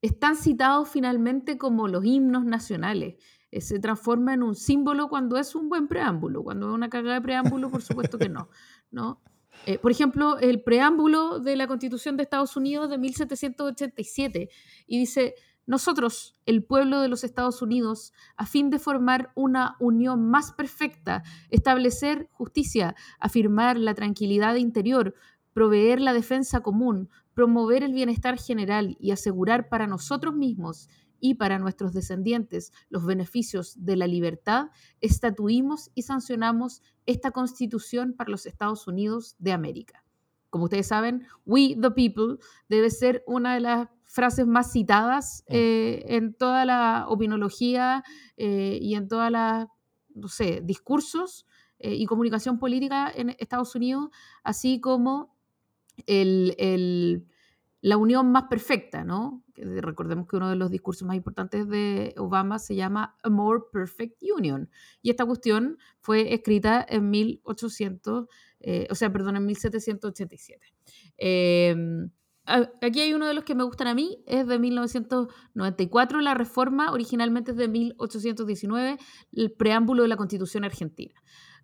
[0.02, 3.16] están citados finalmente como los himnos nacionales.
[3.52, 6.44] Eh, se transforma en un símbolo cuando es un buen preámbulo.
[6.44, 8.50] Cuando es una carga de preámbulo, por supuesto que no.
[8.92, 9.22] ¿no?
[9.66, 14.50] Eh, por ejemplo, el preámbulo de la Constitución de Estados Unidos de 1787
[14.88, 20.28] y dice, nosotros, el pueblo de los Estados Unidos, a fin de formar una unión
[20.30, 25.14] más perfecta, establecer justicia, afirmar la tranquilidad interior,
[25.54, 31.60] proveer la defensa común, promover el bienestar general y asegurar para nosotros mismos y para
[31.60, 38.88] nuestros descendientes los beneficios de la libertad, estatuimos y sancionamos esta constitución para los Estados
[38.88, 40.04] Unidos de América.
[40.50, 45.54] Como ustedes saben, We the People debe ser una de las frases más citadas mm.
[45.54, 48.04] eh, en toda la opinología
[48.38, 49.68] eh, y en todas las,
[50.16, 51.46] no sé, discursos
[51.78, 54.10] eh, y comunicación política en Estados Unidos,
[54.44, 55.36] así como
[56.08, 57.26] el
[57.82, 59.44] la unión más perfecta, ¿no?
[59.56, 64.22] Recordemos que uno de los discursos más importantes de Obama se llama A More Perfect
[64.22, 64.70] Union.
[65.02, 68.28] Y esta cuestión fue escrita en 1800,
[68.60, 70.74] eh, o sea, perdón, en 1787.
[71.18, 72.12] Em,
[72.46, 76.92] aquí hay uno de los que me gustan a mí, es de 1994, la reforma,
[76.92, 78.98] originalmente es de 1819,
[79.32, 81.16] el preámbulo de la Constitución Argentina.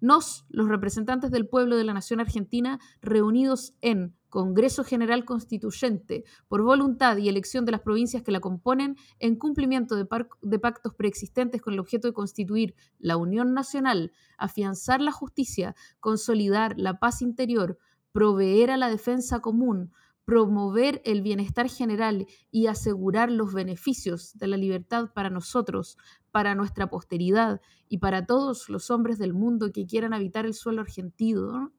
[0.01, 6.61] Nos, los representantes del pueblo de la nación argentina, reunidos en Congreso General Constituyente, por
[6.61, 11.71] voluntad y elección de las provincias que la componen, en cumplimiento de, pactos preexistentes con
[11.71, 17.79] el objeto de constituir la Unión Nacional, afianzar la justicia, consolidar la paz interior,
[18.11, 19.93] proveer a la defensa común,
[20.25, 25.97] promover el bienestar general y asegurar los beneficios de la libertad para nosotros,
[26.31, 30.83] para nuestra posteridad y para todos los hombres del mundo que quieran habitar el suelo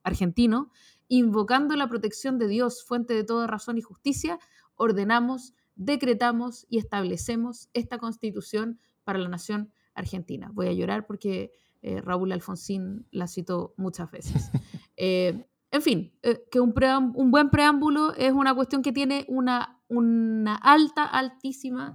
[0.03, 0.71] argentino
[1.07, 4.39] invocando la protección de Dios, fuente de toda razón y justicia,
[4.75, 10.49] ordenamos, decretamos y establecemos esta constitución para la nación argentina.
[10.53, 14.51] Voy a llorar porque eh, Raúl Alfonsín la citó muchas veces.
[14.99, 16.73] Eh, en fin, eh, que un,
[17.13, 21.93] un, buen preámbulo es una cuestión que tiene una, una alta, altísima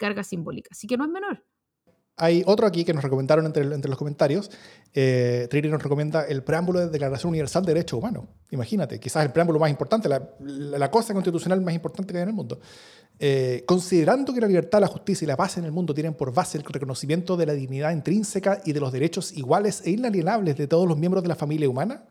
[0.00, 1.44] carga simbólica, así que no es menor.
[2.16, 4.50] Hay otro aquí que nos recomendaron entre, los comentarios.
[4.92, 8.24] Eh, Triri nos recomienda el preámbulo de Declaración Universal de Derechos Humanos.
[8.50, 12.28] Imagínate, quizás el preámbulo más importante, la, la cosa constitucional más importante que hay en
[12.28, 12.60] el mundo.
[13.24, 16.34] Eh, considerando que la libertad, la justicia y la paz en el mundo tienen por
[16.34, 20.66] base el reconocimiento de la dignidad intrínseca y de los derechos iguales e inalienables de
[20.66, 22.04] todos los miembros de la familia humana,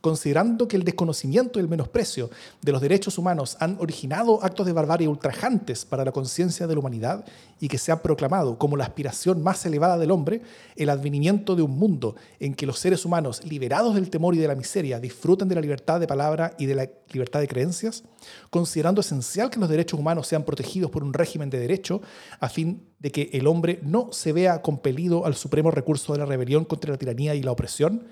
[0.00, 4.72] considerando que el desconocimiento y el menosprecio de los derechos humanos han originado actos de
[4.72, 7.24] barbarie ultrajantes para la conciencia de la humanidad
[7.60, 10.42] y que se ha proclamado como la aspiración más elevada del hombre,
[10.76, 14.48] el advenimiento de un mundo en que los seres humanos, liberados del temor y de
[14.48, 18.02] la miseria, disfruten de la libertad de palabra y de la libertad de creencias,
[18.50, 22.02] considerando esencial que los derechos humanos sean protegidos por un régimen de derecho
[22.40, 26.26] a fin de que el hombre no se vea compelido al supremo recurso de la
[26.26, 28.06] rebelión contra la tiranía y la opresión,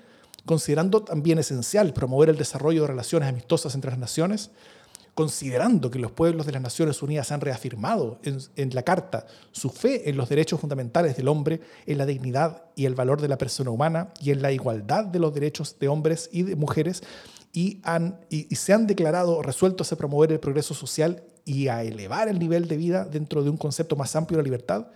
[0.45, 4.51] considerando también esencial promover el desarrollo de relaciones amistosas entre las naciones,
[5.13, 10.09] considerando que los pueblos de las Naciones Unidas han reafirmado en, la Carta su fe
[10.09, 13.71] en los derechos fundamentales del hombre, en la dignidad y el valor de la persona
[13.71, 17.03] humana y en la igualdad de los derechos de hombres y de mujeres,
[17.53, 22.29] y, han, y se han declarado resueltos a promover el progreso social y a elevar
[22.29, 24.87] el nivel de vida dentro de un concepto más amplio de la libertad,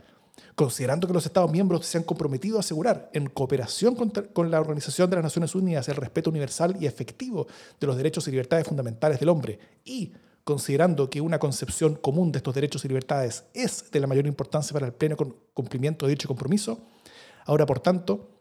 [0.56, 5.10] considerando que los Estados miembros se han comprometido a asegurar, en cooperación con, la Organización
[5.10, 7.48] de las Naciones Unidas, el respeto universal y efectivo
[7.80, 12.38] de los derechos y libertades fundamentales del hombre, y considerando que una concepción común de
[12.38, 15.18] estos derechos y libertades es de la mayor importancia para el pleno
[15.54, 16.80] cumplimiento de dicho compromiso,
[17.46, 18.35] ahora, por tanto,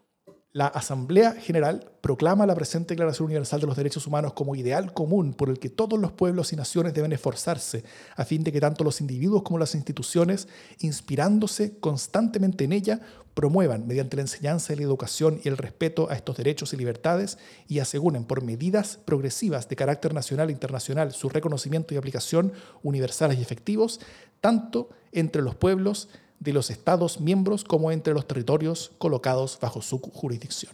[0.55, 5.33] la Asamblea General proclama la presente Declaración Universal de los Derechos Humanos como ideal común
[5.33, 7.83] por el que todos los pueblos y naciones deben esforzarse
[8.15, 10.47] a fin de que tanto los individuos como las instituciones,
[10.79, 13.01] inspirándose constantemente en ella,
[13.33, 17.37] promuevan mediante la enseñanza y la educación y el respeto a estos derechos y libertades
[17.67, 23.39] y aseguren por medidas progresivas de carácter nacional e internacional su reconocimiento y aplicación universales
[23.39, 23.99] y efectivos,
[24.39, 26.07] tanto entre los pueblos,
[26.39, 30.73] de los Estados miembros como entre los territorios colocados bajo su jurisdicción.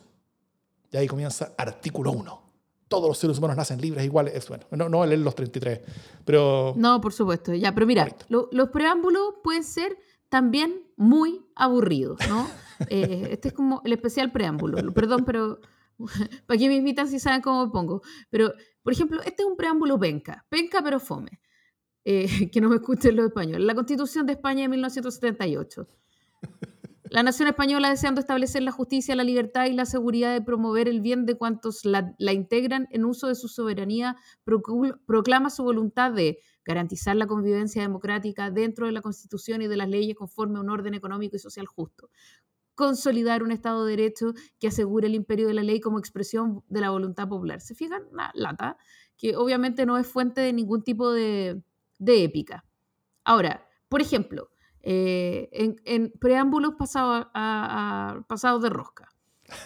[0.92, 2.42] Y ahí comienza artículo 1.
[2.88, 4.48] Todos los seres humanos nacen libres, iguales.
[4.50, 5.80] Bueno, no, no leer los 33,
[6.26, 6.74] pero...
[6.76, 7.54] No, por supuesto.
[7.54, 9.98] Ya, pero mira, los preámbulos pueden ser
[10.28, 12.48] también muy aburridos, ¿no?
[12.90, 14.92] Eh, este es como el especial preámbulo.
[14.92, 15.60] Perdón, pero
[16.48, 18.02] para que me invitan si saben cómo me pongo.
[18.32, 20.48] Pero, por ejemplo, este es un preámbulo penca.
[20.50, 21.40] Penca pero fome.
[22.04, 23.66] Eh, que no me escuchen los españoles.
[23.66, 25.88] La Constitución de España de 1978.
[27.12, 31.02] La nación española, deseando establecer la justicia, la libertad y la seguridad de promover el
[31.02, 34.16] bien de cuantos la, integran en uso de su soberanía,
[35.06, 39.90] proclama su voluntad de garantizar la convivencia democrática dentro de la Constitución y de las
[39.90, 42.10] leyes conforme a un orden económico y social justo,
[42.76, 46.80] consolidar un Estado de Derecho que asegure el imperio de la ley como expresión de
[46.80, 47.60] la voluntad popular.
[47.60, 48.04] ¿Se fijan?
[48.14, 48.78] Una lata,
[49.18, 51.62] que obviamente no es fuente de ningún tipo de,
[52.02, 52.66] de épica.
[53.24, 54.50] Ahora, por ejemplo,
[54.82, 55.50] eh,
[55.86, 59.08] en, preámbulos pasados a, de rosca.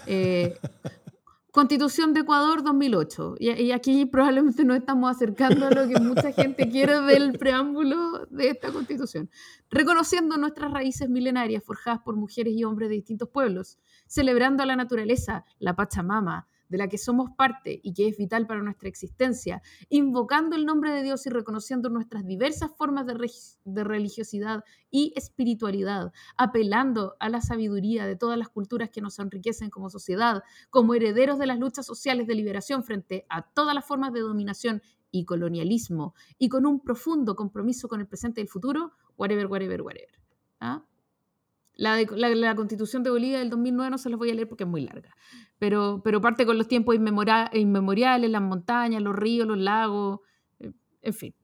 [0.06, 0.54] Eh,
[1.52, 3.36] Constitución de Ecuador 2008.
[3.40, 8.26] Y, y, aquí probablemente nos estamos acercando a lo que mucha gente quiere del preámbulo
[8.26, 9.30] de esta constitución.
[9.70, 14.76] Reconociendo nuestras raíces milenarias forjadas por mujeres y hombres de distintos pueblos, celebrando a la
[14.76, 19.62] naturaleza, la Pachamama, de la que somos parte y que es vital para nuestra existencia,
[19.90, 27.16] invocando el nombre de Dios y reconociendo nuestras diversas formas de, religiosidad y espiritualidad, apelando
[27.20, 31.48] a la sabiduría de todas las culturas que nos enriquecen como sociedad, como herederos de
[31.48, 36.50] las luchas sociales de liberación frente a todas las formas de dominación y colonialismo, y
[36.50, 40.20] con un profundo compromiso con el presente y el futuro, whatever, whatever, whatever.
[40.60, 40.84] ¿Ah?
[41.76, 44.48] La, de, la, la, Constitución de Bolivia del 2009 no se las voy a leer
[44.48, 45.16] porque es muy larga,
[45.60, 50.22] pero, pero parte con los tiempos inmemora, inmemoriales, las montañas, los ríos, los lagos,
[50.60, 51.36] eh, en fin.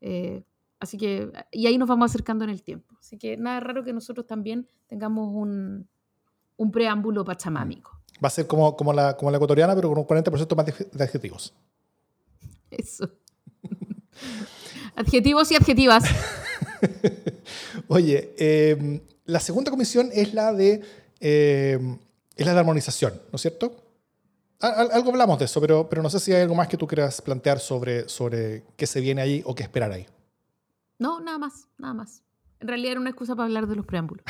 [0.00, 0.44] Eh,
[0.78, 2.94] así que, y ahí nos vamos acercando en el tiempo.
[3.00, 5.88] Así que nada raro que nosotros también tengamos un,
[6.56, 8.00] un preámbulo pachamámico.
[8.22, 10.88] Va a ser como, como, la, como la ecuatoriana, pero con un 40% más de,
[10.92, 11.54] de adjetivos.
[12.70, 13.10] Eso.
[14.94, 16.04] adjetivos y adjetivas.
[17.88, 20.82] Oye, eh, la segunda comisión es la de,
[21.20, 21.78] eh,
[22.36, 23.84] es la de armonización, ¿no es cierto?
[24.60, 27.22] algo hablamos de eso, pero, pero no sé si hay algo más que tú quieras
[27.22, 30.06] plantear sobre, sobre qué se viene ahí o qué esperar ahí.
[30.98, 32.20] No, nada más, nada más.
[32.60, 34.22] En realidad era una excusa para hablar de los preámbulos.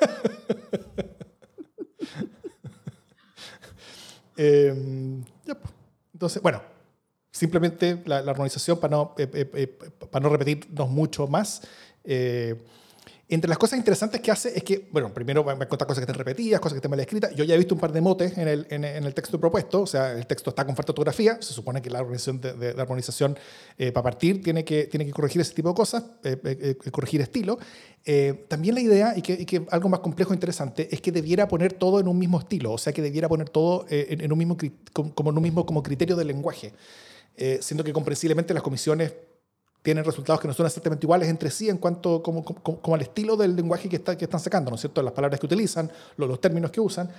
[4.36, 5.58] eh, ya,
[6.12, 6.62] entonces, bueno,
[7.32, 9.66] simplemente la, la armonización para no, eh, eh,
[10.08, 11.62] para no repetirnos mucho más.
[13.28, 16.04] Eh, entre las cosas interesantes que hace es que, bueno, primero me a contar cosas
[16.04, 17.34] que estén repetidas, cosas que estén mal escritas.
[17.34, 19.82] Yo ya he visto un par de motes en el, en, en el texto propuesto,
[19.82, 21.38] o sea, el texto está con falta de ortografía.
[21.40, 23.36] Se supone que la organización de, de, de armonización,
[23.78, 27.20] eh, para partir, tiene que, tiene que corregir ese tipo de cosas, eh, eh, corregir
[27.20, 27.58] estilo.
[28.48, 31.48] también la idea, y que, y que, algo más complejo e interesante, es que debiera
[31.48, 34.38] poner todo en un mismo estilo, o sea, que debiera poner todo en, en, un
[34.38, 34.56] mismo,
[34.92, 36.72] como en un mismo como criterio del lenguaje.
[37.60, 39.12] siendo que comprensiblemente las comisiones
[39.84, 43.02] tienen resultados que no son exactamente iguales entre sí en cuanto como, como, como al
[43.02, 45.02] estilo del lenguaje que, está, que están sacando, ¿no es cierto?
[45.02, 47.10] Las palabras que utilizan, los, los términos que usan.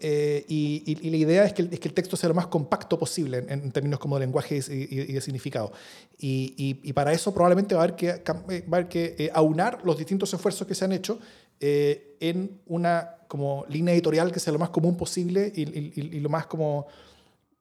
[0.00, 2.46] Eh, y, y, y, la idea es que, es que el texto sea lo más
[2.46, 5.72] compacto posible en, en términos como de lenguaje y, y de significado.
[6.18, 9.98] Y, para eso probablemente va a haber que, va a haber que eh, aunar los
[9.98, 11.18] distintos esfuerzos que se han hecho
[11.60, 16.46] eh, en una como línea editorial que sea lo más común posible y, lo más
[16.46, 16.86] como,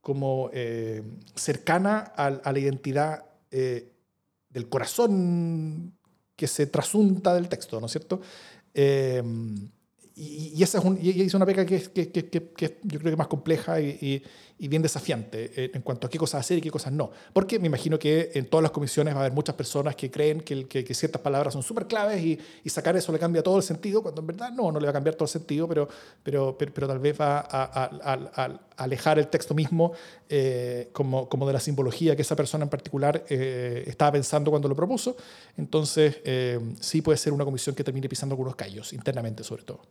[0.02, 1.04] como eh,
[1.36, 3.93] cercana a, a, la identidad eh,
[4.54, 5.94] del corazón
[6.36, 8.22] que se trasunta del texto, ¿no es cierto?
[8.74, 9.22] Eh,
[10.16, 12.32] y, esa es, una pega que, que,
[12.84, 14.24] yo creo que es más compleja y,
[14.64, 17.12] y, bien desafiante en cuanto a qué cosas hacer y qué cosas no.
[17.32, 20.42] Porque me imagino que en todas las comisiones va a haber muchas personas que creen
[20.42, 24.22] que, ciertas palabras son súper claves y, sacar eso le cambia todo el sentido, cuando
[24.22, 25.88] en verdad no, no le va a cambiar todo el sentido, pero,
[26.24, 29.94] pero, pero, tal vez va a, alejar el texto mismo
[30.28, 34.68] eh, como, como de la simbología que esa persona en particular eh, estaba pensando cuando
[34.68, 35.16] lo propuso.
[35.58, 39.82] Entonces, eh, sí puede ser una comisión que termine pisando algunos callos, internamente sobre todo.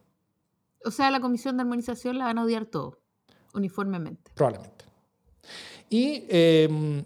[0.85, 2.99] O sea, la comisión de armonización la van a odiar todo,
[3.55, 4.31] uniformemente.
[4.35, 4.85] Probablemente.
[5.91, 7.05] Y, eh,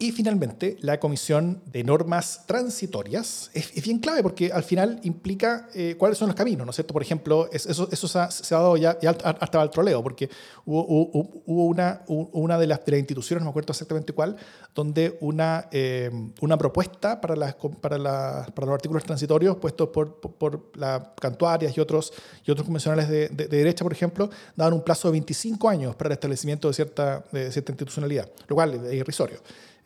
[0.00, 5.68] y finalmente, la comisión de normas transitorias es, es bien clave porque al final implica
[5.74, 6.94] eh, cuáles son los caminos, ¿no es cierto?
[6.94, 10.00] Por ejemplo, es, eso, eso se, ha, se, ha, dado ya, ya hasta el troleo,
[10.00, 10.30] porque
[10.66, 14.36] hubo, hubo, hubo una, una de, las, de las instituciones, no me acuerdo exactamente cuál,
[14.72, 16.08] donde una, eh,
[16.42, 21.08] una propuesta para, las, para, la, para los artículos transitorios puestos por, por, por las
[21.20, 22.12] cantuarias y otros,
[22.44, 25.96] y otros convencionales de, de, de, derecha, por ejemplo, daban un plazo de 25 años
[25.96, 29.40] para el establecimiento de cierta, de cierta institucionalidad, lo cual es irrisorio.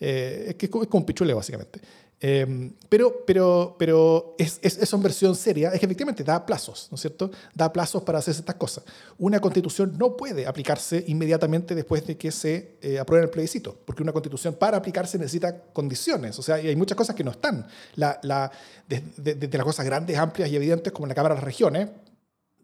[0.05, 1.81] Eh, es que es como un pichuleo, básicamente.
[2.25, 6.89] Eh, pero pero, pero es, es, es, una versión seria, es que efectivamente da plazos,
[6.91, 7.31] ¿no es cierto?
[7.55, 8.85] Da plazos para hacer estas cosas.
[9.19, 14.03] Una constitución no puede aplicarse inmediatamente después de que se eh, apruebe el plebiscito, porque
[14.03, 17.67] una constitución para aplicarse necesita condiciones, o sea, hay muchas cosas que no están.
[17.97, 18.51] La, la,
[18.89, 21.89] desde de, de las cosas grandes, amplias y evidentes, como la Cámara de las Regiones,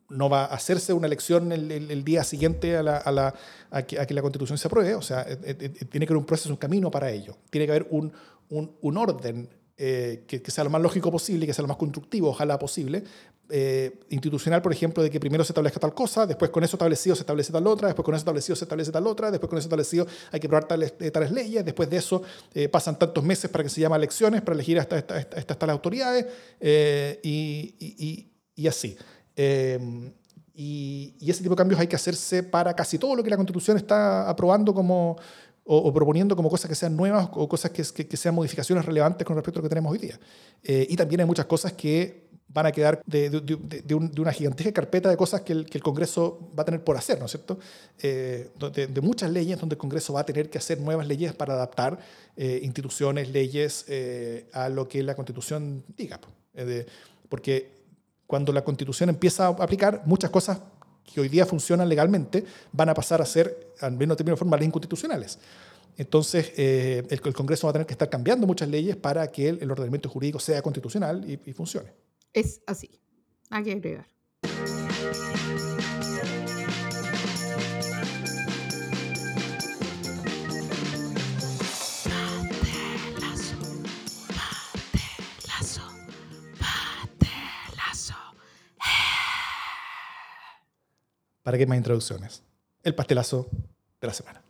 [0.09, 3.35] no va a hacerse una elección el, día siguiente a, la,
[3.87, 6.57] que, la constitución se apruebe, o sea, eh, eh, tiene que haber un proceso, un
[6.57, 8.13] camino para ello, tiene que haber un,
[8.51, 12.59] un, orden eh, que, sea lo más lógico posible, que sea lo más constructivo, ojalá
[12.59, 13.05] posible,
[13.51, 17.17] eh, institucional, por ejemplo, de que primero se establezca tal cosa, después con eso establecido
[17.17, 19.67] se establece tal otra, después con eso establecido se establece tal otra, después con eso
[19.67, 23.65] establecido hay que aprobar tales, eh, leyes, después de eso eh, pasan tantos meses para
[23.65, 26.27] que se llama elecciones, para elegir a estas, autoridades
[27.23, 28.99] y, y, y, así.
[29.39, 33.37] Y, y, ese tipo de cambios hay que hacerse para casi todo lo que la
[33.37, 35.17] Constitución está aprobando como,
[35.65, 38.85] o, o proponiendo como cosas que sean nuevas o cosas que, que, que, sean modificaciones
[38.85, 40.19] relevantes con respecto a lo que tenemos hoy día.
[40.65, 45.17] Eh, y también hay muchas cosas que van a quedar de, una gigantesca carpeta de
[45.17, 47.59] cosas que el, Congreso va a tener por hacer, ¿no es cierto?
[48.03, 51.55] Eh, de, muchas leyes donde el Congreso va a tener que hacer nuevas leyes para
[51.55, 51.99] adaptar
[52.37, 56.19] eh, instituciones, leyes eh, a lo que la Constitución diga.
[57.29, 57.78] porque
[58.29, 60.61] cuando la Constitución empieza a aplicar, muchas cosas
[61.03, 64.69] que hoy día funcionan legalmente van a pasar a ser, al menos de forma, leyes
[64.69, 65.39] inconstitucionales.
[65.97, 70.11] Entonces, el, Congreso va a tener que estar cambiando muchas leyes para que el, ordenamiento
[70.11, 71.93] jurídico sea constitucional y funcione.
[72.35, 73.01] Es así.
[73.51, 74.07] Hay que agregar.
[91.49, 92.43] ¿Para qué más introducciones?
[92.83, 93.49] El pastelazo
[94.03, 94.43] de la semana.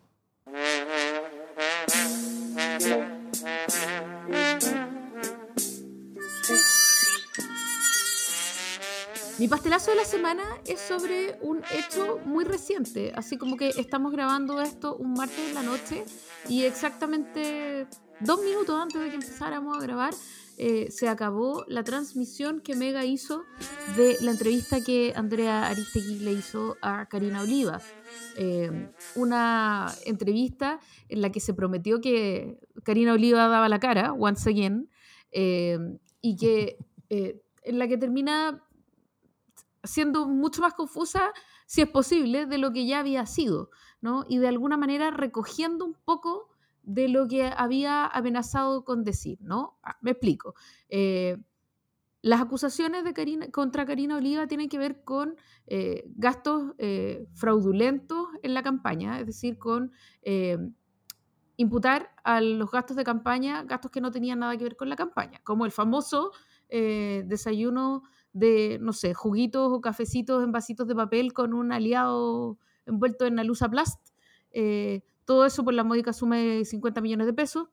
[9.39, 14.11] Mi pastelazo de la semana es sobre un hecho muy reciente, así como que estamos
[14.11, 16.05] grabando esto un martes en la noche
[16.49, 17.87] y exactamente
[18.19, 20.15] dos minutos antes de que empezáramos a grabar
[20.61, 23.45] eh, se acabó la transmisión que Mega hizo
[23.97, 27.81] de la entrevista que Andrea Aristegui le hizo a Karina Oliva.
[28.37, 34.51] Eh, una entrevista en la que se prometió que Karina Oliva daba la cara, once
[34.51, 34.91] again,
[35.31, 35.79] eh,
[36.21, 36.77] y que
[37.09, 38.65] en la que termina
[39.85, 41.33] siendo mucho más confusa,
[41.67, 44.25] si es posible, de lo que ya había sido, ¿no?
[44.29, 46.48] Y de alguna manera recogiendo un poco
[46.89, 49.79] de lo que había amenazado con decir, ¿no?
[49.83, 50.55] Ah, me explico.
[50.89, 51.37] Eh,
[52.23, 58.29] las acusaciones de Karina, contra Karina Oliva tienen que ver con eh, gastos eh, fraudulentos
[58.43, 59.93] en la campaña, es decir, con
[61.57, 64.97] imputar a los gastos de campaña gastos que no tenían nada que ver con la
[64.97, 66.33] campaña, como el famoso
[66.71, 73.27] desayuno de, no sé, juguitos o cafecitos en vasitos de papel con un aliado envuelto
[73.27, 74.01] en alusa plast.
[74.51, 77.69] Eh, todo eso por la módica suma de 50 millones de pesos.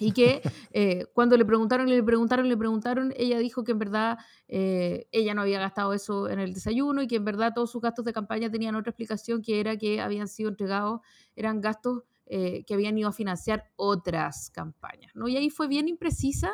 [0.00, 0.40] Y que
[0.72, 4.16] eh, cuando le preguntaron, le preguntaron, le preguntaron, ella dijo que en verdad
[4.48, 7.82] eh, ella no había gastado eso en el desayuno y que en verdad todos sus
[7.82, 11.02] gastos de campaña tenían otra explicación que era que habían sido entregados,
[11.36, 15.12] eran gastos que habían ido a financiar otras campañas.
[15.14, 15.28] ¿no?
[15.28, 16.52] Y ahí fue bien imprecisa,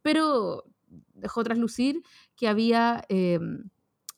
[0.00, 0.64] pero
[1.12, 2.02] dejó traslucir
[2.36, 3.68] que había em,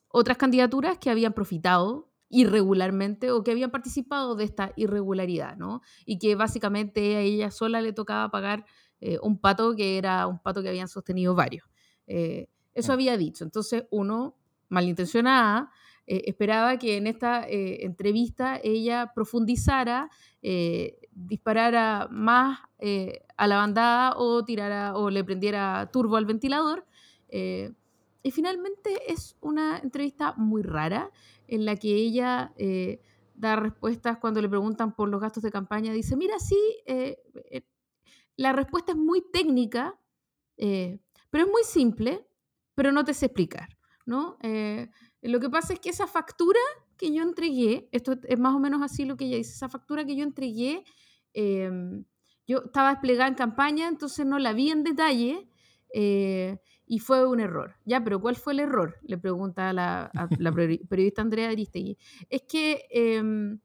[0.09, 5.83] otras candidaturas que habían profitado irregularmente o que habían participado de esta irregularidad, ¿no?
[6.07, 8.65] Y que básicamente a ella sola le tocaba pagar
[9.01, 11.69] eh, un pato que era un pato que habían sostenido varios.
[12.07, 13.45] Eh, eso había dicho.
[13.45, 14.39] Entonces, uno,
[14.71, 15.71] malintencionada,
[16.07, 20.09] eh, esperaba que en esta entrevista ella profundizara,
[21.13, 22.61] disparara más
[23.37, 26.87] a la bandada o tirara o le prendiera turbo al ventilador.
[27.29, 27.73] Eh,
[28.23, 31.11] y finalmente es una entrevista muy rara
[31.49, 33.01] en la que ella eh,
[33.35, 35.93] da respuestas cuando le preguntan por los gastos de campaña.
[35.93, 37.19] Dice, mira, sí, eh,
[38.37, 39.99] la respuesta es muy técnica,
[40.57, 42.27] pero es muy simple,
[42.75, 43.69] pero no te sé explicar.
[44.05, 44.37] ¿no?
[45.23, 46.61] lo que pasa es que esa factura
[46.97, 50.05] que yo entregué, esto es más o menos así lo que ella dice, esa factura
[50.05, 50.85] que yo entregué,
[51.33, 52.05] em,
[52.47, 55.49] yo estaba desplegada en campaña, entonces no la vi en detalle
[55.93, 56.59] eh,
[56.93, 57.75] y fue un error.
[57.87, 58.99] Ya, pero ¿cuál fue el error?
[59.01, 60.11] Le pregunta a la,
[60.91, 61.97] periodista Andrea Aristegui.
[62.29, 63.61] Es que em,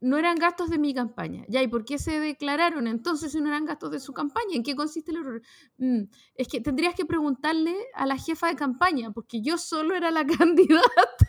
[0.00, 1.44] no eran gastos de mi campaña.
[1.48, 4.54] Ya, ¿y por qué se declararon entonces si no eran gastos de su campaña?
[4.54, 5.42] ¿En qué consiste el error?
[5.78, 6.02] Mm,
[6.36, 10.24] es que tendrías que preguntarle a la jefa de campaña, porque yo solo era la
[10.38, 11.28] candidata.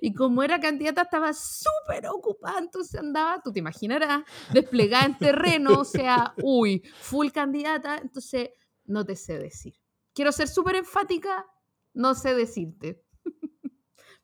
[0.00, 5.78] Y como era candidata, estaba súper ocupada, entonces andaba, tú te imaginarás, desplegada en terreno,
[5.78, 8.50] o sea, uy, full candidata, entonces
[8.86, 9.74] no te sé decir.
[10.14, 11.46] Quiero ser súper enfática,
[11.94, 13.02] no sé decirte.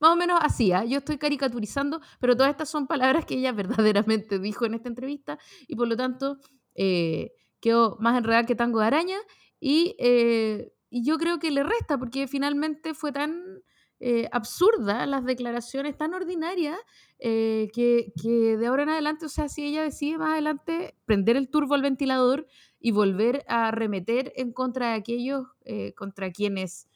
[0.01, 0.85] Más o menos así, ¿ah?
[0.85, 3.53] yo estoy caricaturizando, pero todas estas son palabras que ella
[3.87, 6.39] verdaderamente dijo en esta entrevista y por lo tanto
[6.75, 9.19] eh, quedó más enredada que tango de araña
[9.61, 13.63] y, eh, y yo creo que le resta porque finalmente fue tan
[14.05, 16.77] eh, absurda, las declaraciones tan ordinarias,
[17.21, 18.13] eh, que,
[18.59, 21.83] de ahora en adelante, o sea, si ella decide más adelante prender el turbo al
[21.83, 22.49] ventilador
[22.81, 26.89] y volver a arremeter en contra de aquellos eh, contra quienes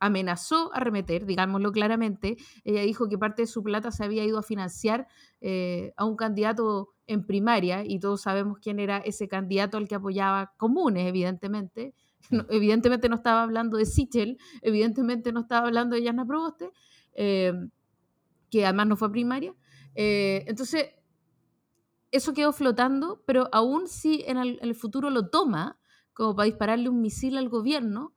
[0.00, 4.42] amenazó arremeter, digámoslo claramente, ella dijo que parte de su plata se había ido a
[4.42, 5.06] financiar
[5.96, 10.52] a un candidato en primaria y todos sabemos quién era ese candidato al que apoyaba
[10.56, 11.94] comunes, evidentemente,
[12.50, 16.70] evidentemente no estaba hablando de Sichel, evidentemente no estaba hablando de Yana Proboste,
[17.14, 17.52] eh,
[18.50, 19.54] que además no fue primaria.
[19.94, 20.86] Eh, entonces,
[22.10, 25.78] eso quedó flotando, pero aún si en el, futuro lo toma
[26.12, 28.14] como para dispararle un misil al gobierno,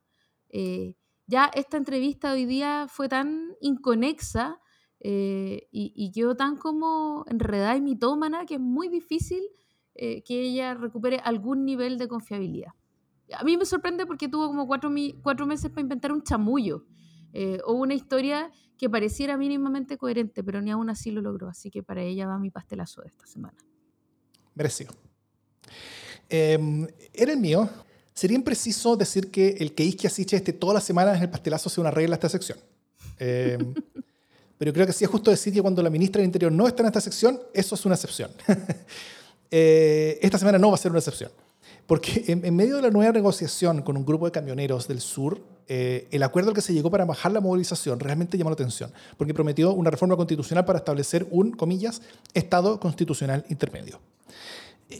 [0.49, 0.95] eh,
[1.27, 4.59] ya esta entrevista hoy día fue tan inconexa
[4.99, 9.43] eh, y, quedó tan como enredada y mitómana que es muy difícil
[9.95, 12.71] que ella recupere algún nivel de confiabilidad.
[13.37, 16.85] A mí me sorprende porque tuvo como cuatro, cuatro meses para inventar un chamullo
[17.33, 21.49] eh, o una historia que pareciera mínimamente coherente, pero ni aún así lo logró.
[21.49, 23.57] Así que para ella va mi pastelazo de esta semana.
[24.55, 24.93] Merecido.
[26.29, 27.69] Em, era el mío.
[28.13, 31.69] Sería impreciso decir que el que Isquia Siche esté todas las semanas en el pastelazo
[31.69, 32.57] sea una regla de esta sección.
[33.17, 33.73] Em,
[34.57, 36.83] pero creo que sí es justo decir que cuando la ministra del Interior no está
[36.83, 38.31] en esta sección, eso es una excepción.
[39.51, 41.31] Eh, esta semana no va a ser una excepción.
[41.89, 46.07] Porque en, medio de la nueva negociación con un grupo de camioneros del sur, eh,
[46.11, 49.33] el acuerdo al que se llegó para bajar la movilización realmente llamó la atención, porque
[49.33, 52.03] prometió una reforma constitucional para establecer un, comillas,
[52.35, 53.99] Estado constitucional intermedio.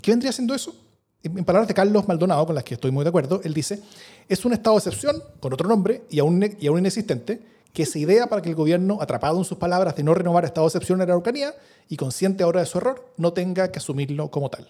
[0.02, 0.76] ¿Qué vendría siendo eso?
[1.22, 3.84] En palabras de Carlos Maldonado, con las que estoy muy de acuerdo, él dice,
[4.28, 7.40] es un estado de excepción, con otro nombre y aún, y aún inexistente,
[7.72, 10.66] que se idea para que el gobierno, atrapado en sus palabras de no renovar estado
[10.66, 11.54] de excepción en la Araucanía
[11.88, 14.68] y consciente ahora de su error, no tenga que asumirlo como tal.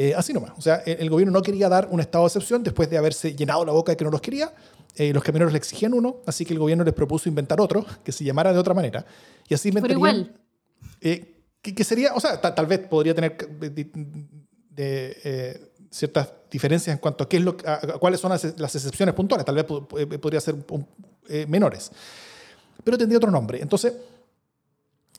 [0.00, 0.52] Eh, así nomás.
[0.56, 3.64] O sea, el, gobierno no quería dar un estado de excepción después de haberse llenado
[3.64, 4.54] la boca de que no los quería.
[4.94, 8.12] Eh, los camioneros le exigían uno, así que el gobierno les propuso inventar otro que
[8.12, 9.04] se llamara de otra manera.
[9.48, 10.00] Y así inventarían.
[10.00, 10.32] Pero igual.
[11.00, 17.28] Eh, que, sería, o sea, tal vez podría tener de, ciertas diferencias en cuanto a,
[17.28, 17.56] qué es lo,
[17.98, 19.44] cuáles son las, excepciones puntuales.
[19.44, 20.54] Tal vez podría ser
[21.48, 21.90] menores.
[22.84, 23.60] Pero tendría otro nombre.
[23.60, 23.94] Entonces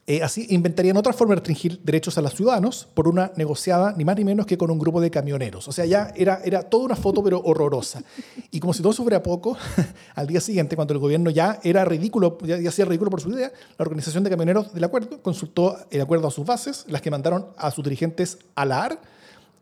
[0.09, 4.03] eh, así inventarían otra forma de restringir derechos a los ciudadanos por una negociada, ni
[4.03, 5.67] más ni menos que con un grupo de camioneros.
[5.67, 8.01] O sea, ya era, era toda una foto, pero horrorosa.
[8.49, 9.55] Y como si todo fuera poco,
[10.15, 13.51] al día siguiente, cuando el gobierno ya era ridículo, ya, hacía ridículo por su idea,
[13.77, 17.45] la organización de camioneros del acuerdo consultó el acuerdo a sus bases, las que mandaron
[17.55, 19.01] a sus dirigentes a la AR,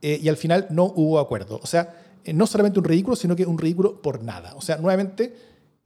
[0.01, 1.59] eh, y al final no hubo acuerdo.
[1.61, 1.93] O sea,
[2.23, 4.53] eh, no solamente un ridículo, sino que un ridículo por nada.
[4.55, 5.35] O sea, nuevamente...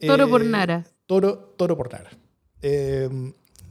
[0.06, 0.86] toro por nada.
[1.08, 2.12] Toro, toro por nada.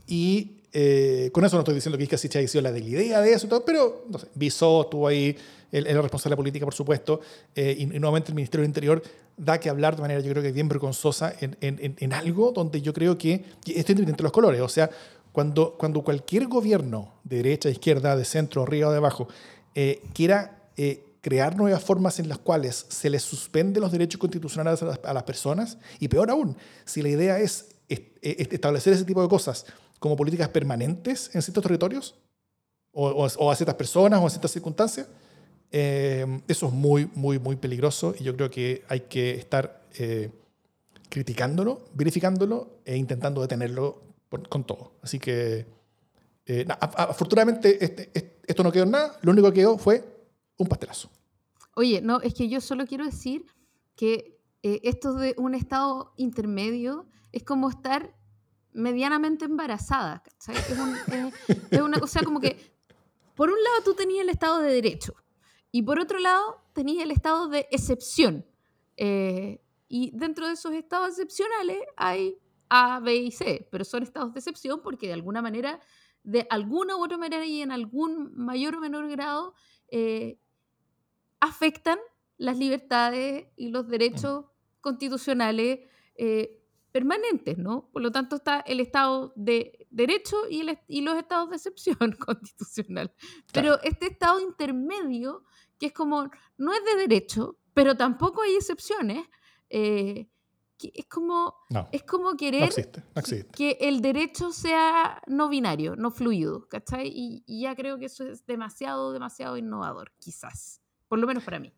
[0.09, 3.21] y eh, con eso no estoy diciendo que Iska haya sido la de la idea
[3.21, 5.37] de eso y todo, pero no sé, Visó estuvo ahí,
[5.73, 7.21] él era responsable política, por supuesto,
[7.57, 9.03] eh, y, nuevamente el Ministerio del Interior
[9.37, 12.93] da que hablar de manera, yo creo que bien vergonzosa, en, en, algo donde yo
[12.93, 14.91] creo que, estoy entre los colores, o sea,
[15.33, 19.29] cuando, cuando cualquier gobierno, de derecha, de izquierda, de centro, arriba o de abajo,
[19.75, 20.57] eh, quiera
[21.21, 25.79] crear nuevas formas en las cuales se les suspende los derechos constitucionales a las personas,
[25.99, 27.75] y peor aún, si la idea es
[28.23, 29.67] establecer ese tipo de cosas
[30.01, 32.17] como políticas permanentes en ciertos territorios
[32.93, 35.07] o, a ciertas personas o a ciertas circunstancias,
[35.71, 40.31] eh, eso es muy, muy, muy peligroso y yo creo que hay que estar eh,
[41.09, 44.03] criticándolo, verificándolo e intentando detenerlo
[44.49, 44.93] con todo.
[45.03, 45.67] Así que,
[46.47, 50.05] eh, afortunadamente, este, este, esto no quedó en nada, lo único que quedó fue
[50.57, 51.11] un pastelazo.
[51.77, 53.45] Oye, no, es que yo solo quiero decir
[53.97, 58.15] que esto de un estado intermedio es como estar
[58.73, 60.23] medianamente embarazada.
[61.71, 62.57] Es, una cosa como que,
[63.35, 65.15] por un lado tú tenías el Estado de Derecho
[65.73, 68.47] y por otro lado tenías el Estado de excepción.
[68.97, 74.33] Eh, y dentro de esos estados excepcionales hay A, B y C, pero son estados
[74.33, 75.81] de excepción porque de alguna manera,
[76.23, 79.55] de alguna u otra manera y en algún mayor o menor grado,
[79.89, 80.39] eh,
[81.41, 81.99] afectan
[82.37, 84.47] las libertades y los derechos
[84.81, 85.81] constitucionales
[86.15, 86.60] eh,
[86.91, 87.89] permanentes, ¿no?
[87.93, 91.97] Por lo tanto está el Estado de Derecho y, el, y los estados de excepción
[92.19, 93.13] constitucional.
[93.53, 95.45] Pero este Estado intermedio,
[95.79, 99.27] que es como, no es de derecho, pero tampoco hay excepciones,
[99.69, 100.29] eh,
[100.83, 101.55] es como,
[101.93, 102.71] es como querer
[103.55, 107.09] que el derecho sea no binario, no fluido, ¿cachai?
[107.09, 111.59] Y, y ya creo que eso es demasiado, demasiado innovador, quizás, por lo menos para
[111.59, 111.75] mí.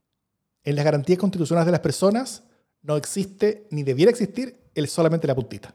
[0.63, 2.49] En las garantías constitucionales de las personas
[2.83, 5.75] no existe ni debiera existir el solamente la puntita.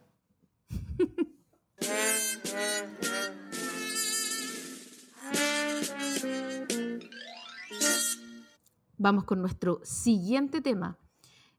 [8.99, 10.97] Vamos con nuestro siguiente tema,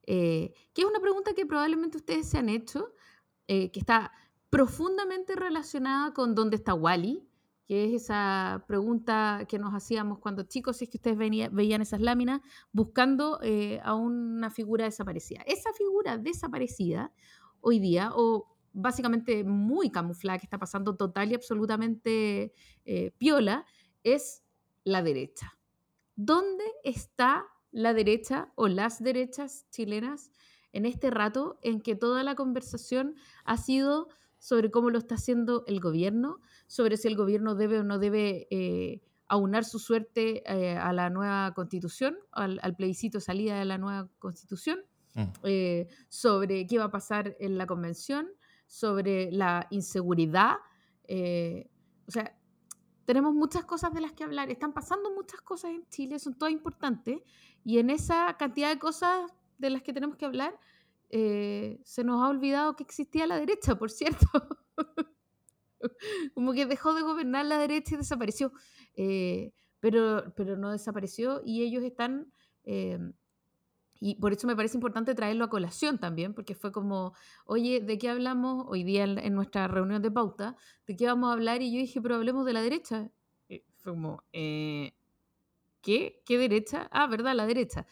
[0.07, 2.93] eh, que es una pregunta que probablemente ustedes se han hecho,
[3.47, 4.11] eh, que está
[4.51, 7.28] profundamente relacionada con dónde está Wally,
[7.69, 12.01] que es esa pregunta que nos hacíamos cuando chicos, si es que ustedes veían esas
[12.01, 12.41] láminas,
[12.73, 15.43] buscando eh, a una figura desaparecida.
[15.47, 17.12] Esa figura desaparecida
[17.61, 22.55] hoy día, o básicamente muy camuflada, que está pasando total y absolutamente
[22.87, 23.66] eh, piola,
[24.03, 24.43] es
[24.85, 25.59] la derecha.
[26.16, 30.33] ¿Dónde está la derecha o las derechas chilenas
[30.73, 33.14] en este rato en que toda la conversación
[33.45, 34.09] ha sido
[34.39, 38.47] sobre cómo lo está haciendo el gobierno, sobre si el gobierno debe o no debe
[38.51, 44.09] eh, aunar su suerte eh, a la nueva constitución, al, plebiscito salida de la nueva
[44.18, 44.80] constitución,
[45.43, 48.28] eh, sobre qué va a pasar en la convención,
[48.66, 50.57] sobre la inseguridad.
[51.09, 52.39] o sea,
[53.09, 54.51] tenemos muchas cosas de las que hablar.
[54.51, 57.20] Están pasando muchas cosas en Chile, son todas importantes.
[57.64, 60.59] Y en esa cantidad de cosas de las que tenemos que hablar,
[61.11, 64.26] eh, se nos ha olvidado que existía la derecha, por cierto.
[66.34, 68.52] Como que dejó de gobernar la derecha y desapareció.
[68.94, 72.32] Eh, pero, pero no desapareció y ellos están...
[72.64, 72.98] eh,
[74.00, 77.14] y por eso me parece importante traerlo a colación también, porque fue como,
[77.46, 80.54] oye, ¿de qué hablamos hoy día en, nuestra reunión de pauta?
[80.86, 81.62] ¿De qué vamos a hablar?
[81.62, 83.11] Y yo dije, pero hablemos de la derecha.
[83.48, 84.92] Y fue como, ¿qué?
[85.82, 86.88] ¿Qué derecha?
[86.92, 87.34] Ah, ¿verdad?
[87.34, 87.86] La derecha.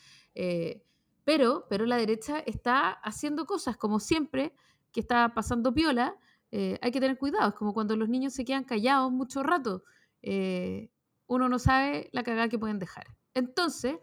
[1.26, 4.54] Pero, pero la derecha está haciendo cosas, como siempre,
[4.92, 6.16] que está pasando piola.
[6.52, 7.48] eh, hay que tener cuidado.
[7.50, 9.82] Es como cuando los niños se quedan callados mucho rato.
[10.22, 10.90] eh,
[11.28, 13.06] uno no sabe la cagada que pueden dejar.
[13.34, 13.96] Entonces,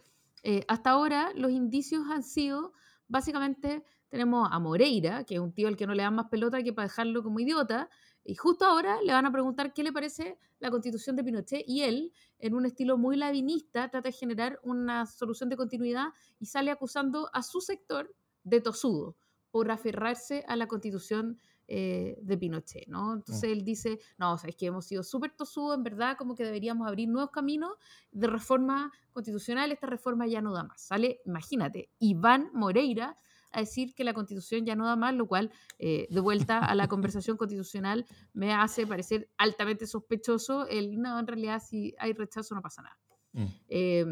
[0.43, 2.73] eh, hasta ahora los indicios han sido,
[3.07, 6.61] básicamente, tenemos a Moreira, que es un tío al que no le dan más pelota
[6.63, 7.89] que para dejarlo como idiota,
[8.23, 11.81] y justo ahora le van a preguntar qué le parece la constitución de Pinochet, y
[11.81, 16.07] él, en un estilo muy lavinista, trata de generar una solución de continuidad
[16.39, 18.13] y sale acusando a su sector
[18.43, 19.17] de tosudo
[19.51, 23.13] por aferrarse a la constitución eh, de Pinochet, ¿no?
[23.13, 26.35] Entonces él dice, no, o sea, es que hemos sido súper tosudos, en verdad, como
[26.35, 27.71] que deberíamos abrir nuevos caminos
[28.11, 30.81] de reforma constitucional, esta reforma ya no da más.
[30.81, 33.15] Sale, imagínate, Iván Moreira
[33.53, 36.75] a decir que la constitución ya no da más, lo cual, eh, de vuelta a
[36.75, 42.55] la conversación constitucional, me hace parecer altamente sospechoso el, no, en realidad si hay rechazo
[42.55, 42.97] no pasa nada.
[43.33, 43.45] Mm.
[43.69, 44.05] Eh,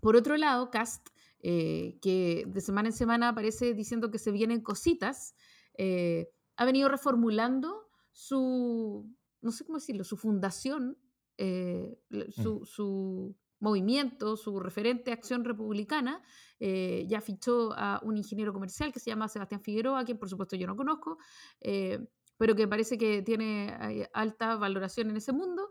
[0.00, 1.08] por otro lado, Cast,
[1.40, 5.34] eh, que de semana en semana aparece diciendo que se vienen cositas,
[5.78, 9.08] eh, ha venido reformulando su,
[9.40, 10.98] no sé cómo decirlo, su fundación,
[11.38, 16.20] eh, l- su, su movimiento, su referente Acción Republicana.
[16.64, 20.54] eh, ya fichó a un ingeniero comercial que se llama Sebastián Figueroa, quien por supuesto
[20.56, 21.18] yo no conozco,
[21.60, 21.98] eh,
[22.36, 25.70] pero que parece que tiene eh, alta valoración en ese mundo.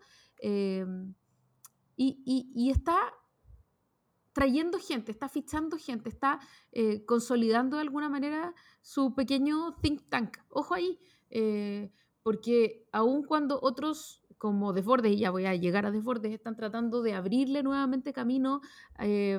[1.98, 2.98] y, y- y está
[4.34, 6.40] trayendo gente, está fichando gente, está
[7.06, 10.38] consolidando de alguna manera su pequeño think tank.
[10.50, 11.00] Ojo ahí,
[12.24, 17.04] porque aun cuando otros como Desbordes, y ya voy a llegar a Desbordes, están tratando
[17.04, 18.62] de abrirle nuevamente camino
[18.98, 19.38] eh,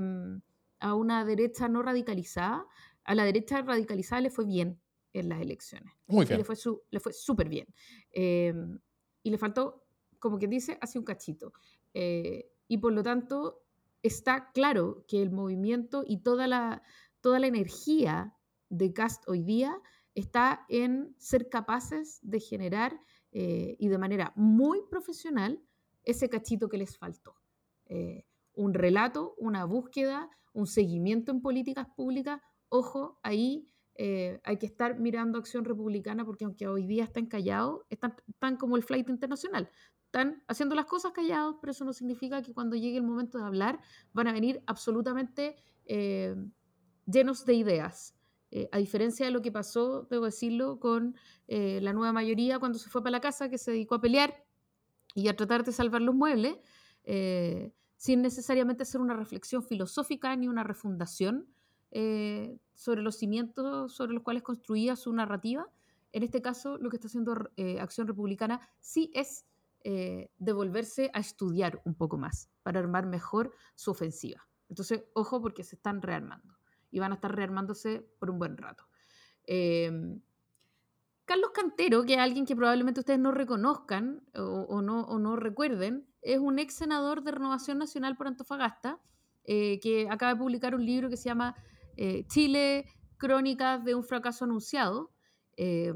[0.78, 2.64] a una derecha no radicalizada,
[3.02, 4.80] a la derecha radicalizada le fue bien
[5.12, 5.92] en las elecciones.
[6.06, 6.38] Muy bien.
[6.38, 7.66] le fue su- le fue súper bien.
[8.12, 8.54] Eh,
[9.24, 9.82] y le faltó,
[10.20, 11.52] como quien dice, así un cachito.
[11.94, 13.64] Eh, y por lo tanto,
[14.04, 16.84] está claro que el movimiento y toda la,
[17.20, 18.36] toda la energía
[18.68, 19.76] de Cast hoy día
[20.14, 23.00] está en ser capaces de generar
[23.32, 25.60] eh, y de manera muy profesional
[26.04, 27.34] ese cachito que les faltó.
[27.86, 28.24] Eh,
[28.54, 32.40] un relato, una búsqueda, un seguimiento en políticas públicas.
[32.68, 37.82] Ojo, ahí eh, hay que estar mirando Acción Republicana porque aunque hoy día están callados,
[37.90, 39.70] están, están como el flight internacional.
[40.06, 43.44] Están haciendo las cosas callados, pero eso no significa que cuando llegue el momento de
[43.44, 43.80] hablar
[44.12, 45.56] van a venir absolutamente
[45.86, 46.34] eh,
[47.06, 48.14] llenos de ideas.
[48.54, 51.16] Eh, a diferencia de lo que pasó, debo decirlo, con
[51.48, 54.44] eh, la nueva mayoría cuando se fue para la casa, que se dedicó a pelear
[55.14, 56.58] y a tratar de salvar los muebles,
[57.04, 61.48] eh, sin necesariamente hacer una reflexión filosófica ni una refundación
[62.74, 65.68] sobre los cimientos sobre los cuales construía su narrativa.
[66.12, 67.50] En este caso, lo que está haciendo
[67.80, 69.44] Acción Republicana sí es
[70.38, 74.48] devolverse a estudiar un poco más para armar mejor su ofensiva.
[74.70, 76.54] Entonces, ojo porque se están rearmando
[76.92, 78.84] y van a estar rearmándose por un buen rato.
[79.44, 79.90] Eh,
[81.24, 86.38] Carlos Cantero, que es alguien que probablemente ustedes no reconozcan o, no, o recuerden, es
[86.38, 89.00] un ex senador de Renovación Nacional por Antofagasta,
[89.44, 91.56] eh, que acaba de publicar un libro que se llama
[91.96, 92.86] eh, Chile,
[93.16, 95.10] Crónicas de un fracaso anunciado,
[95.56, 95.92] y,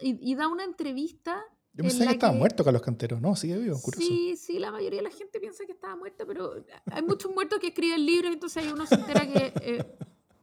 [0.00, 1.42] y da una entrevista
[1.72, 3.20] Yo en pensé que la estaba que- muerto Carlos Cantero.
[3.20, 4.06] No, sigue vivo, curioso.
[4.06, 6.52] Sí, sí, la mayoría de la gente piensa que estaba muerta, pero
[6.90, 9.96] hay muchos muertos que escriben libros, entonces ahí uno se entera que eh,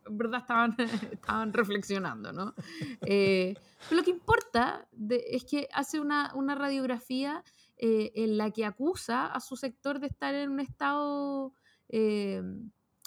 [0.07, 0.75] en verdad estaban,
[1.11, 2.53] estaban reflexionando, ¿no?
[3.01, 3.55] Eh,
[3.89, 7.43] pero lo que importa de- es que hace una, una radiografía
[7.77, 11.53] eh, en la que acusa a su sector de estar en un estado
[11.89, 12.41] eh,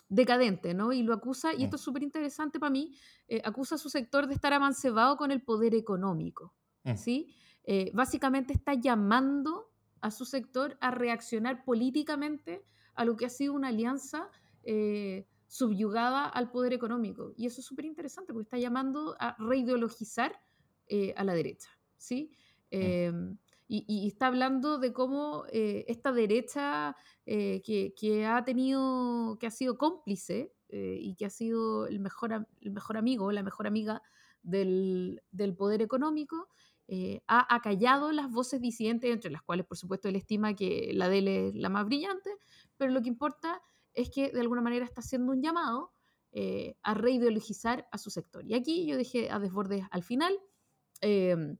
[0.08, 0.92] decadente, ¿no?
[0.92, 2.94] Y lo acusa, y esto es súper interesante para mí,
[3.28, 6.52] eh, acusa a su sector de estar amancebado con el poder económico,
[6.84, 6.96] Mm.
[6.96, 7.34] ¿sí?
[7.72, 12.64] Eh, básicamente está llamando a su sector a reaccionar políticamente
[12.96, 14.28] a lo que ha sido una alianza
[14.64, 17.32] eh, subyugada al poder económico.
[17.36, 20.32] Y eso es súper interesante porque está llamando a reideologizar
[20.88, 22.32] eh, a la derecha, ¿sí?
[22.72, 23.12] Eh,
[23.68, 29.46] y, y está hablando de cómo eh, esta derecha eh, que, que ha tenido, que
[29.46, 34.02] ha sido cómplice y que ha sido el mejor, el mejor amigo, la mejor amiga
[34.42, 36.48] del, del poder económico,
[36.92, 41.08] eh, ha acallado las voces disidentes, entre las cuales, por supuesto, él estima que la
[41.08, 42.30] de él es la más brillante,
[42.76, 43.62] pero lo que importa
[43.94, 45.92] es que de alguna manera está haciendo un llamado
[46.32, 48.44] eh, a reideologizar a su sector.
[48.44, 50.36] Y aquí yo dejé a Desbordes al final,
[51.00, 51.58] em,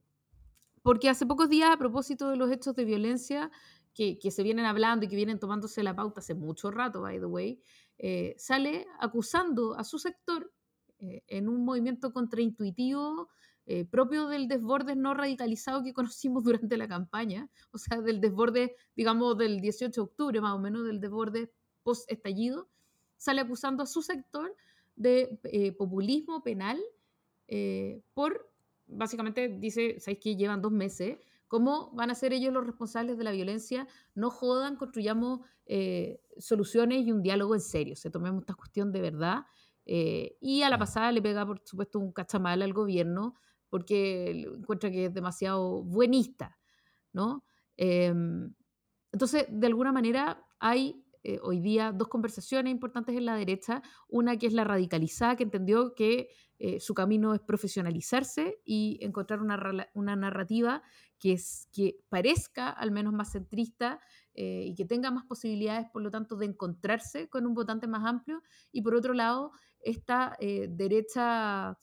[0.81, 3.49] porque hace pocos días, a propósito de los hechos de violencia
[3.93, 7.21] que, que, se vienen hablando y que vienen tomándose la pauta hace mucho rato, by
[7.21, 7.63] the way,
[7.99, 10.51] eh, sale acusando a su sector
[10.99, 13.29] en un movimiento contraintuitivo
[13.73, 18.75] eh, propio del desborde no radicalizado que conocimos durante la campaña, o sea, del desborde,
[18.97, 22.69] digamos, del 18 de octubre más o menos, del desborde post-estallido,
[23.15, 24.53] sale acusando a su sector
[24.97, 26.81] de eh, populismo penal
[27.47, 28.51] eh, por,
[28.87, 31.17] básicamente dice, ¿sabéis que llevan dos meses?
[31.47, 33.87] ¿Cómo van a ser ellos los responsables de la violencia?
[34.15, 35.41] No jodan, construyamos
[36.37, 39.45] soluciones y un diálogo en serio, se tomemos esta cuestión de verdad.
[39.85, 43.35] y a la pasada le pega, por supuesto, un cachamal al gobierno
[43.71, 46.59] porque encuentra que es demasiado buenista,
[47.13, 47.43] ¿no?
[47.77, 48.53] Em,
[49.11, 54.37] entonces, de alguna manera, hay eh, hoy día dos conversaciones importantes en la derecha, una
[54.37, 60.15] que es la radicalizada, que entendió que eh, su camino es profesionalizarse y encontrar una,
[60.15, 60.83] narrativa
[61.17, 63.99] que, es, que parezca al menos más centrista
[64.33, 68.05] eh, y que tenga más posibilidades, por lo tanto, de encontrarse con un votante más
[68.05, 68.41] amplio.
[68.71, 71.77] Y por otro lado, esta derecha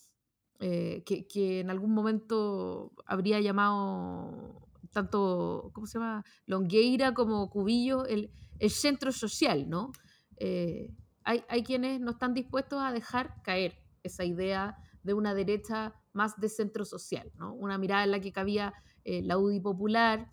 [0.60, 6.24] eh, que, en algún momento habría llamado tanto, ¿cómo se llama?
[6.46, 9.92] Longueira como Cubillo, el, el centro social, ¿no?
[10.36, 10.94] Eh,
[11.24, 16.40] hay, hay, quienes no están dispuestos a dejar caer esa idea de una derecha más
[16.40, 17.54] de centro social, ¿no?
[17.54, 20.28] Una mirada en la que cabía eh, la UDI popular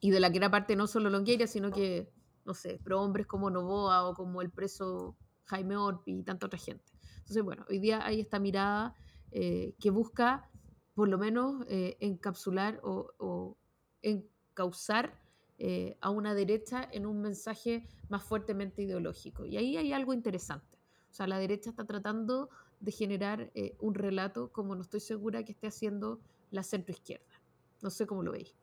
[0.00, 2.10] y de la que era parte no solo Longueira, sino que,
[2.44, 6.84] no sé, prohombres como Novoa o como el preso Jaime Orpi y tanta otra gente.
[7.18, 8.94] Entonces, bueno, hoy día hay esta mirada
[9.30, 10.48] eh, que busca
[10.94, 13.56] por lo menos eh, encapsular o,
[14.02, 15.14] encauzar
[15.58, 19.44] eh, a una derecha en un mensaje más fuertemente ideológico.
[19.44, 20.78] Y ahí hay algo interesante.
[21.10, 22.48] O sea, la derecha está tratando
[22.80, 23.50] de generar
[23.80, 26.20] un relato como no estoy segura que esté haciendo
[26.50, 27.40] la centroizquierda.
[27.82, 28.54] No sé cómo lo veis.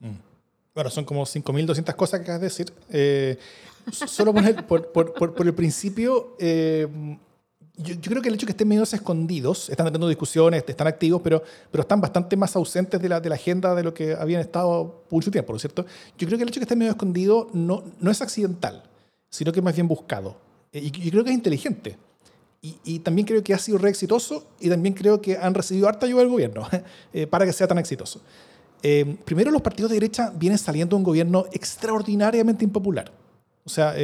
[0.00, 0.16] Mm.
[0.74, 2.72] Bueno, son como 5.200 cosas que acabas de decir.
[3.90, 4.32] solo
[4.66, 6.36] por, el principio,
[7.78, 11.20] yo, creo que el hecho de que estén medios escondidos, están teniendo discusiones, están activos,
[11.22, 14.40] pero, pero están bastante más ausentes de la, de la agenda de lo que habían
[14.40, 15.86] estado mucho tiempo, ¿no es cierto?
[16.18, 18.82] Yo creo que el hecho de que estén medio escondidos no, no es accidental,
[19.30, 20.36] sino que es más bien buscado.
[20.72, 21.96] Eh, y yo creo que es inteligente.
[22.60, 25.86] Y, y, también creo que ha sido re exitoso y también creo que han recibido
[25.86, 26.66] harta ayuda del gobierno
[27.12, 28.20] eh, para que sea tan exitoso.
[28.82, 33.12] Eh, primero, los partidos de derecha vienen saliendo de un gobierno extraordinariamente impopular.
[33.64, 33.94] O sea,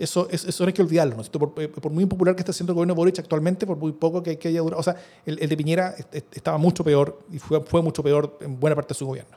[0.00, 1.16] eso, eso, no hay que olvidarlo.
[1.16, 1.22] ¿no?
[1.22, 4.22] Por, eh, por, muy impopular que esté haciendo el gobierno Boric actualmente, por muy poco
[4.22, 4.80] que, que haya durado.
[4.80, 4.96] O sea,
[5.26, 5.94] el, de Piñera
[6.32, 9.36] estaba mucho peor y fue, fue mucho peor en buena parte de su gobierno.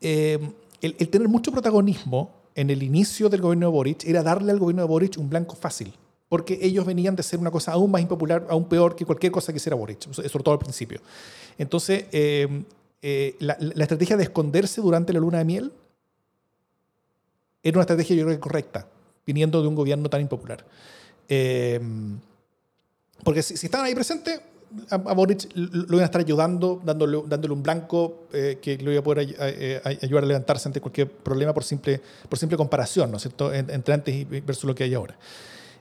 [0.00, 0.38] Eh,
[0.82, 4.82] el, tener mucho protagonismo en el inicio del gobierno de Boric era darle al gobierno
[4.82, 5.92] de Boric un blanco fácil,
[6.28, 9.52] porque ellos venían de ser una cosa aún más impopular, aún peor que cualquier cosa
[9.52, 11.00] que hiciera Boric, sobre todo al principio.
[11.56, 15.72] Entonces, eh, la, la, estrategia de esconderse durante la luna de miel
[17.62, 18.88] era una estrategia yo creo que correcta
[19.28, 20.64] viniendo de un gobierno tan impopular.
[21.28, 21.78] Eh,
[23.22, 24.40] porque si, están ahí presentes,
[24.88, 29.00] a, Boric lo iban a estar ayudando, dándole, dándole un blanco eh, que lo iba
[29.00, 33.18] a poder eh, ayudar a levantarse ante cualquier problema por simple, por simple comparación, ¿no
[33.18, 35.14] es cierto?, entre antes versus lo que hay ahora.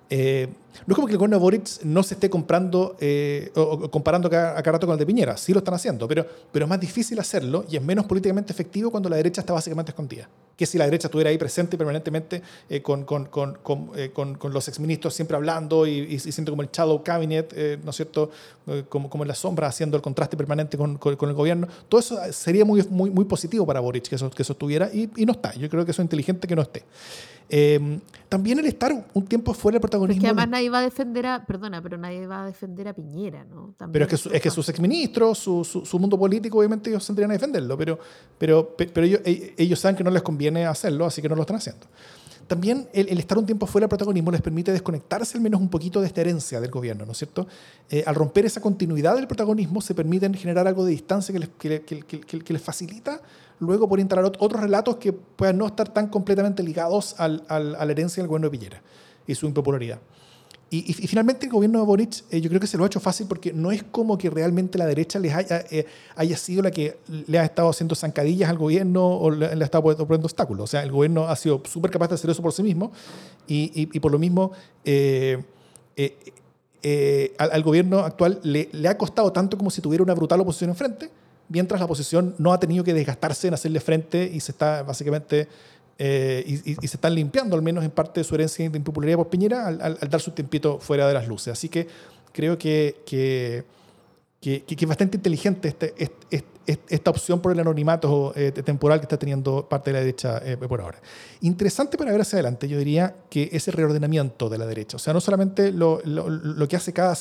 [0.09, 0.47] Eh,
[0.85, 4.27] no es como que el gobierno de Boric no se esté comprando eh, o, comparando
[4.27, 5.35] a cada rato con el de Piñera.
[5.35, 8.91] Sí lo están haciendo, pero, pero es más difícil hacerlo y es menos políticamente efectivo
[8.91, 10.29] cuando la derecha está básicamente escondida.
[10.55, 15.13] Que si la derecha estuviera ahí presente permanentemente eh, con, con, con, con, los exministros
[15.13, 17.53] siempre hablando y, y, siendo como el shadow cabinet,
[17.83, 18.29] ¿no es cierto?
[18.89, 21.67] como, como en la sombra, haciendo el contraste permanente con, el gobierno.
[21.89, 25.09] Todo eso sería muy, muy, muy positivo para Boric que eso, que eso estuviera y,
[25.15, 25.53] y no está.
[25.55, 26.83] Yo creo que eso es inteligente que no esté.
[27.49, 30.21] Em, también el estar un tiempo fuera del protagonismo.
[30.21, 33.45] que además nadie va a defender a, perdona, pero nadie va a defender a Piñera,
[33.45, 33.73] ¿no?
[33.91, 37.35] pero es que, es que sus exministros, su, su, mundo político, obviamente ellos saldrían a
[37.35, 37.97] defenderlo, pero,
[38.37, 41.41] pero, pero ellos, e, ellos saben que no les conviene hacerlo, así que no lo
[41.41, 41.87] están haciendo.
[42.47, 46.01] También el, estar un tiempo fuera del protagonismo les permite desconectarse al menos un poquito
[46.01, 47.47] de esta herencia del gobierno, ¿no es cierto?
[47.89, 51.49] Eh, al romper esa continuidad del protagonismo se permiten generar algo de distancia que les,
[51.49, 53.21] que, que, que les facilita
[53.59, 57.85] luego por instalar otros relatos que puedan no estar tan completamente ligados al, al, a
[57.85, 58.81] la herencia del gobierno de Piñera
[59.25, 59.99] y su impopularidad.
[60.69, 62.99] Y, y, finalmente el gobierno de Boric eh, yo creo que se lo ha hecho
[62.99, 65.85] fácil porque no es como que realmente la derecha les haya, eh,
[66.17, 69.83] haya sido la que le ha estado haciendo zancadillas al gobierno o le, ha estado
[69.83, 70.65] poniendo obstáculos.
[70.65, 72.91] O sea, el gobierno ha sido súper capaz de hacer eso por sí mismo
[73.47, 74.51] y, y por lo mismo...
[76.83, 80.69] Eh, al, gobierno actual le, le, ha costado tanto como si tuviera una brutal oposición
[80.69, 81.09] enfrente,
[81.49, 85.47] mientras la oposición no ha tenido que desgastarse en hacerle frente y se está básicamente
[85.99, 89.29] eh, y, se están limpiando al menos en parte de su herencia de impopularidad por
[89.29, 91.53] Piñera al, dar su tiempito fuera de las luces.
[91.53, 91.87] Así que
[92.31, 93.63] creo que, que,
[94.39, 99.17] que, es bastante inteligente este, este, esta opción por el anonimato eh, temporal que está
[99.17, 100.99] teniendo parte de la derecha eh, por ahora.
[101.41, 105.13] Interesante para ver hacia adelante, yo diría que ese reordenamiento de la derecha, o sea,
[105.13, 107.15] no solamente lo, lo, lo que hace cada,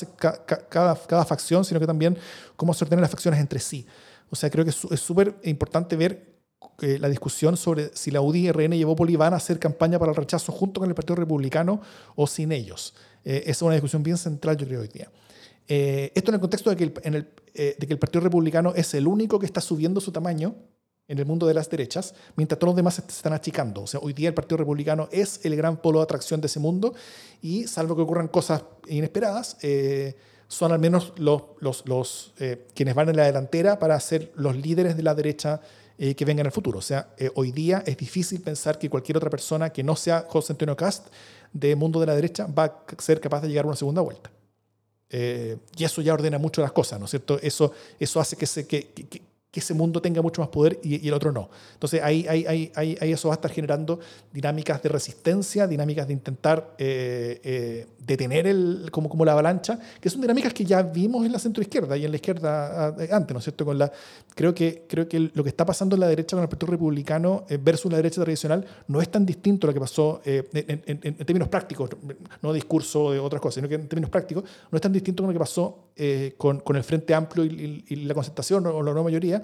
[0.69, 2.19] cada, cada, facción, sino que también
[2.57, 3.87] cómo se ordenan las facciones entre sí.
[4.31, 6.37] O sea, creo que es súper importante ver
[6.83, 10.13] eh, la discusión sobre si la UDI, RN y Evópoli van a hacer campaña para
[10.13, 11.81] el rechazo junto con el Partido Republicano
[12.15, 12.95] o sin ellos.
[13.25, 15.11] Eh, esa es una discusión bien central, yo creo, hoy día.
[15.69, 18.75] Eh, esto en el contexto de que el, en el, de que el Partido Republicano
[18.75, 20.55] es el único que está subiendo su tamaño
[21.09, 23.83] en el mundo de las derechas, mientras todos los demás se están achicando.
[23.83, 26.61] O sea, hoy día el Partido Republicano es el gran polo de atracción de ese
[26.61, 26.95] mundo
[27.41, 29.57] y, salvo que ocurran cosas inesperadas,
[30.49, 32.35] son al menos los, los, los
[32.75, 35.61] quienes van en la delantera para ser los líderes de la derecha
[35.99, 36.81] eh, que venga en el futuro.
[36.81, 40.27] O sea, eh, hoy día es difícil pensar que cualquier otra persona que no sea
[40.29, 41.07] José Antonio Cast
[41.55, 44.31] de mundo de la derecha va a ser capaz de llegar a una segunda vuelta.
[45.09, 47.39] Eh, y eso ya ordena mucho las cosas, ¿no es cierto?
[47.41, 48.93] Eso, eso hace que, se, que,
[49.57, 51.49] que ese mundo tenga mucho más poder y, el otro no.
[51.73, 53.99] Entonces ahí, ahí, ahí, ahí, eso va a estar generando
[54.31, 60.11] dinámicas de resistencia, dinámicas de intentar eh, eh, detener el, como, como la avalancha, que
[60.11, 63.39] son dinámicas que ya vimos en la centroizquierda y en la izquierda ah, antes, ¿no
[63.39, 63.65] es cierto?
[63.65, 63.91] Con la,
[64.35, 67.47] creo, que, creo que lo que está pasando en la derecha con el Partido Republicano
[67.49, 71.15] eh, versus la derecha tradicional no es tan distinto a lo que pasó en, en,
[71.15, 71.89] términos prácticos,
[72.43, 75.29] no discurso de otras cosas, sino que en términos prácticos no es tan distinto con
[75.29, 75.79] lo que pasó
[76.37, 79.43] con, con, el Frente Amplio y, y la concentración o la no mayoría,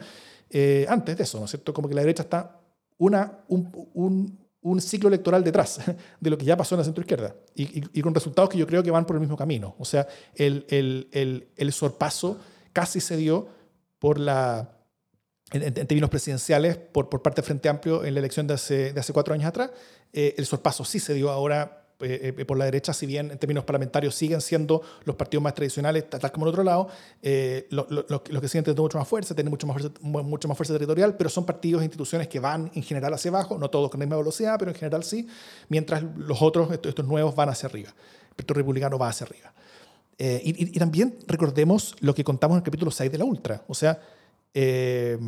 [0.50, 1.72] eh, antes de eso, ¿no es cierto?
[1.72, 2.60] Como que la derecha está
[2.98, 5.80] una, un, un, ciclo electoral detrás
[6.20, 8.82] de lo que ya pasó en la centroizquierda y, y, con resultados que yo creo
[8.82, 9.74] que van por el mismo camino.
[9.78, 12.38] O sea, el, el, el, el sorpaso
[12.72, 13.48] casi se dio
[13.98, 14.82] por la,
[15.52, 19.00] en, términos presidenciales por, por parte del Frente Amplio en la elección de hace, de
[19.00, 19.70] hace cuatro años atrás.
[20.12, 23.38] Eh, el sorpaso sí se dio ahora eh, eh, por la derecha, si bien en
[23.38, 26.88] términos parlamentarios siguen siendo los partidos más tradicionales, tal como el otro lado,
[27.22, 30.72] eh, los que siguen teniendo mucho más fuerza, tienen mucho más fuerza, mucho más fuerza
[30.72, 34.00] territorial, pero son partidos e instituciones que van en general hacia abajo, no todos con
[34.00, 35.28] la misma velocidad, pero en general sí,
[35.68, 37.90] mientras los otros, estos, nuevos, van hacia arriba.
[37.90, 39.52] El Partido Republicano va hacia arriba.
[40.18, 43.62] y, también recordemos lo que contamos en el capítulo 6 de la Ultra.
[43.68, 44.00] O sea,
[44.52, 45.18] ¿qué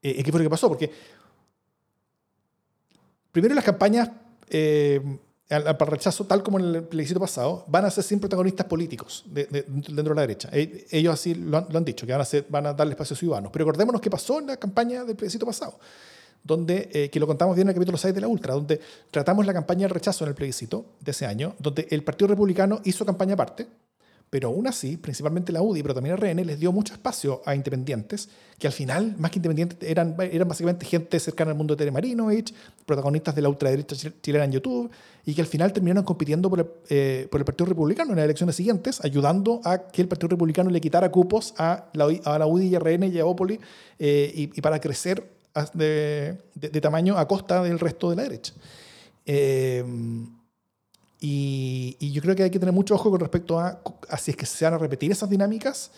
[0.00, 0.68] fue lo que pasó?
[0.68, 0.90] Porque
[3.32, 4.10] primero las campañas
[4.50, 5.00] eh,
[5.50, 9.24] para el rechazo, tal como en el plebiscito pasado, van a ser sin protagonistas políticos
[9.26, 10.48] dentro de la derecha.
[10.52, 13.18] E, ellos así lo han, dicho, que van a, ser, van a darle espacio a
[13.18, 13.50] ciudadanos.
[13.52, 15.80] Pero recordémonos qué pasó en la campaña del plebiscito pasado,
[16.44, 18.80] donde, eh, que lo contamos bien en el capítulo 6 de la Ultra, donde
[19.10, 22.80] tratamos la campaña del rechazo en el plebiscito de ese año, donde el Partido Republicano
[22.84, 23.66] hizo campaña aparte,
[24.30, 27.56] pero aún así, principalmente la UDI, pero también el RN, les dio mucho espacio a
[27.56, 28.28] independientes,
[28.58, 32.44] que al final, más que independientes, eran, eran básicamente gente cercana al mundo de Tere
[32.86, 34.88] protagonistas de la ultraderecha chilena en YouTube,
[35.26, 38.24] y que al final terminaron compitiendo por el, eh, por el Partido Republicano en las
[38.24, 42.06] elecciones siguientes, ayudando a que el Partido Republicano le quitara cupos a la,
[42.46, 43.58] UDI y RN y a Opoli,
[43.98, 45.28] eh, y, para crecer
[45.74, 48.52] de, de, tamaño a costa del resto de la derecha.
[49.26, 49.84] Eh,
[51.20, 53.80] y, yo creo que hay que tener mucho ojo con respecto a,
[54.18, 55.90] si es que se van a repetir esas dinámicas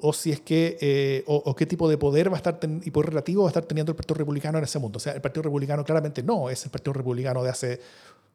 [0.00, 3.10] o si es que eh, o, qué tipo de poder va a estar y poder
[3.10, 4.98] relativo va a estar teniendo el Partido Republicano en ese mundo.
[4.98, 7.80] O sea, el Partido Republicano claramente no es el Partido Republicano de hace,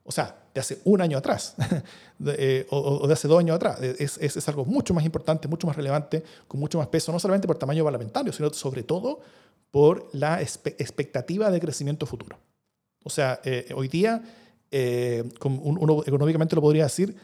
[0.03, 1.55] o sea, de hace un año atrás
[2.25, 3.81] eh, o, de hace dos años atrás.
[3.81, 7.19] Es, es, es, algo mucho más importante, mucho más relevante, con mucho más peso, no
[7.19, 9.21] solamente por tamaño parlamentario, sino sobre todo
[9.71, 12.37] por la expectativa de crecimiento futuro.
[13.05, 14.21] O sea, eh, hoy día
[14.75, 17.15] eh, uno económicamente lo podría decir,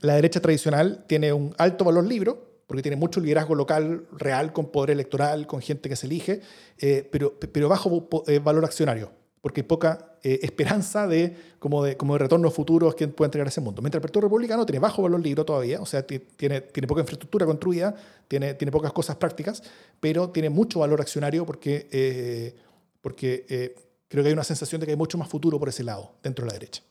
[0.00, 4.70] la derecha tradicional tiene un alto valor libro, porque tiene mucho liderazgo local real, con
[4.70, 6.42] poder electoral, con gente que se elige,
[6.78, 12.12] eh, pero, pero bajo eh, valor accionario, porque hay poca esperanza de como, de como
[12.12, 13.80] de retornos futuros que pueda entregar ese mundo.
[13.80, 17.46] Mientras el Partido Republicano tiene bajo valor libro todavía, o sea, tiene, tiene poca infraestructura
[17.46, 17.94] construida,
[18.28, 19.62] tiene, tiene pocas cosas prácticas,
[20.00, 22.54] pero tiene mucho valor accionario porque,
[23.00, 23.74] porque
[24.08, 26.44] creo que hay una sensación de que hay mucho más futuro por ese lado, dentro
[26.44, 26.82] de la derecha.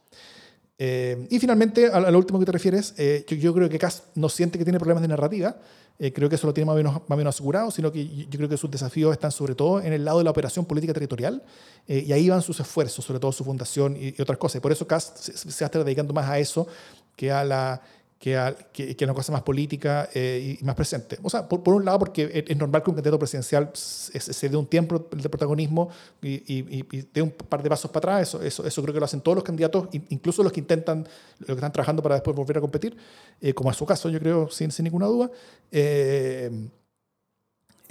[0.82, 4.30] Eh, y finalmente, a, lo último que te refieres, eh, yo, creo que Kass no
[4.30, 5.57] siente que tiene problemas de narrativa,
[5.99, 8.07] eh, creo que eso lo tiene más o, menos, más o menos asegurado, sino que
[8.07, 10.93] yo creo que sus desafíos están sobre todo en el lado de la operación política
[10.93, 11.43] territorial,
[11.86, 14.57] y ahí van sus esfuerzos, sobre todo su fundación y, otras cosas.
[14.57, 16.67] Y por eso Kass se, se, está dedicando más a eso
[17.15, 17.82] que a la
[18.20, 21.17] que, a, que, que una cosa más política eh, y más presente.
[21.24, 24.49] O sea, por, por, un lado, porque es, normal que un candidato presidencial se, se
[24.49, 25.89] dé un tiempo de protagonismo
[26.22, 28.28] y, y, y, dé un par de pasos para atrás.
[28.28, 31.07] Eso, eso, eso, creo que lo hacen todos los candidatos, incluso los que intentan,
[31.39, 32.97] los que están trabajando para después volver a competir,
[33.39, 35.32] eh, como es su caso, yo creo, sin, sin ninguna duda.
[35.72, 36.51] Eh,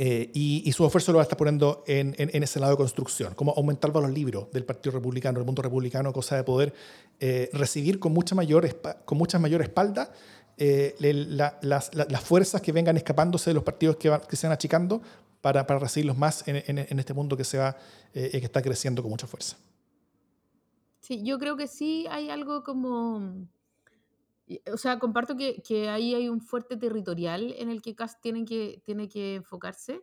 [0.01, 3.53] eh, y, su esfuerzo lo va a estar poniendo en, ese lado de construcción, como
[3.57, 6.73] aumentar los libros del Partido Republicano, del mundo republicano, cosa de poder
[7.19, 10.13] eh, recibir con mucha mayor, con mucha mayor espalda
[10.57, 14.53] eh, la, las, la, las, fuerzas que vengan escapándose de los partidos que, se van
[14.53, 15.03] achicando
[15.41, 17.77] para, recibirlos más en, en, este mundo que, se va,
[18.13, 19.57] que está creciendo con mucha fuerza.
[21.01, 23.49] Sí, yo creo que sí hay algo como
[24.73, 28.45] o sea, comparto que, que, ahí hay un fuerte territorial en el que Cast tiene
[28.45, 30.03] que, tiene que enfocarse,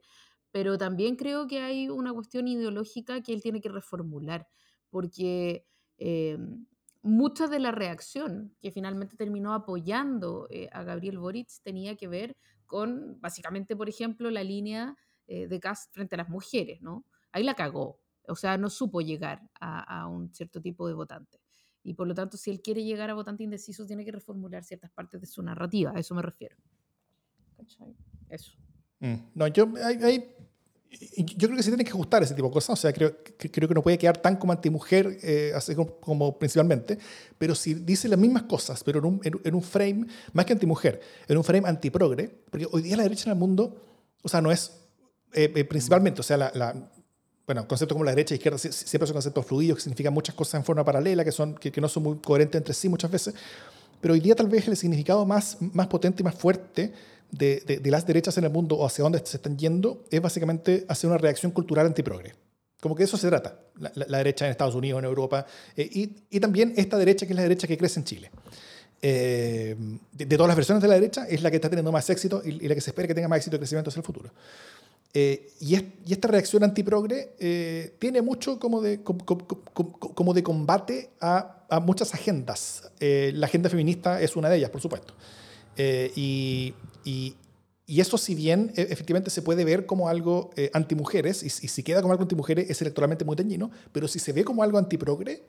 [0.51, 4.47] pero también creo que hay una cuestión ideológica que él tiene que reformular,
[4.89, 5.65] porque
[5.97, 6.37] eh,
[7.01, 12.37] mucha de la reacción que finalmente terminó apoyando eh, a Gabriel Boric tenía que ver
[12.65, 14.95] con, básicamente, por ejemplo, la línea
[15.27, 17.05] eh, de Cast frente a las mujeres, ¿no?
[17.31, 21.44] Ahí la cagó, o sea, no supo llegar a, a un cierto tipo de votante.
[21.85, 24.89] Y por lo tanto, si él quiere llegar a votante indeciso, tiene que reformular ciertas
[24.89, 25.91] partes de su narrativa.
[25.95, 26.57] A eso me refiero.
[28.27, 28.53] Eso.
[28.99, 29.15] Mm.
[29.35, 30.35] No, yo, hay, hay,
[30.89, 32.71] yo creo que se tiene que ajustar ese tipo de cosas.
[32.71, 36.39] O sea, creo, creo que no puede quedar tan como antimujer, eh, así como, como,
[36.39, 36.97] principalmente.
[37.37, 40.53] Pero si dice las mismas cosas, pero en un, en, en un frame, más que
[40.53, 43.85] antimujer, en un frame antiprogre, porque hoy día la derecha en el mundo,
[44.23, 44.85] o sea, no es
[45.33, 46.89] eh, eh, principalmente, o sea, la, la,
[47.45, 50.55] bueno, conceptos como la derecha e izquierda siempre son conceptos fluidos que significan muchas cosas
[50.55, 53.35] en forma paralela, que, son, que, no son muy coherentes entre sí muchas veces.
[54.01, 56.91] Pero hoy día tal vez el significado más, más potente y más fuerte
[57.31, 60.21] de, de, de las derechas en el mundo o hacia dónde se están yendo es
[60.21, 62.33] básicamente hacer una reacción cultural antiprogre.
[62.81, 63.57] Como que eso se trata,
[63.95, 67.35] la, derecha en Estados Unidos, en Europa, eh, y, y, también esta derecha que es
[67.35, 68.31] la derecha que crece en Chile.
[69.01, 69.75] Eh,
[70.11, 72.41] de, de, todas las versiones de la derecha es la que está teniendo más éxito
[72.45, 74.29] y, y la que se espera que tenga más éxito y crecimiento hacia el futuro.
[75.17, 81.09] Eh, y, es, y, esta reacción antiprogre eh, tiene mucho como de, como, de combate
[81.21, 82.91] a, muchas agendas.
[82.99, 85.13] Eh, la agenda feminista es una de ellas, por supuesto.
[85.77, 86.73] Eh, y,
[87.05, 87.33] y,
[87.87, 92.01] eso, si bien e, efectivamente se puede ver como algo antimujeres, y, y, si queda
[92.01, 95.43] como algo antimujeres es electoralmente muy teñino, pero si se ve como algo antiprogre,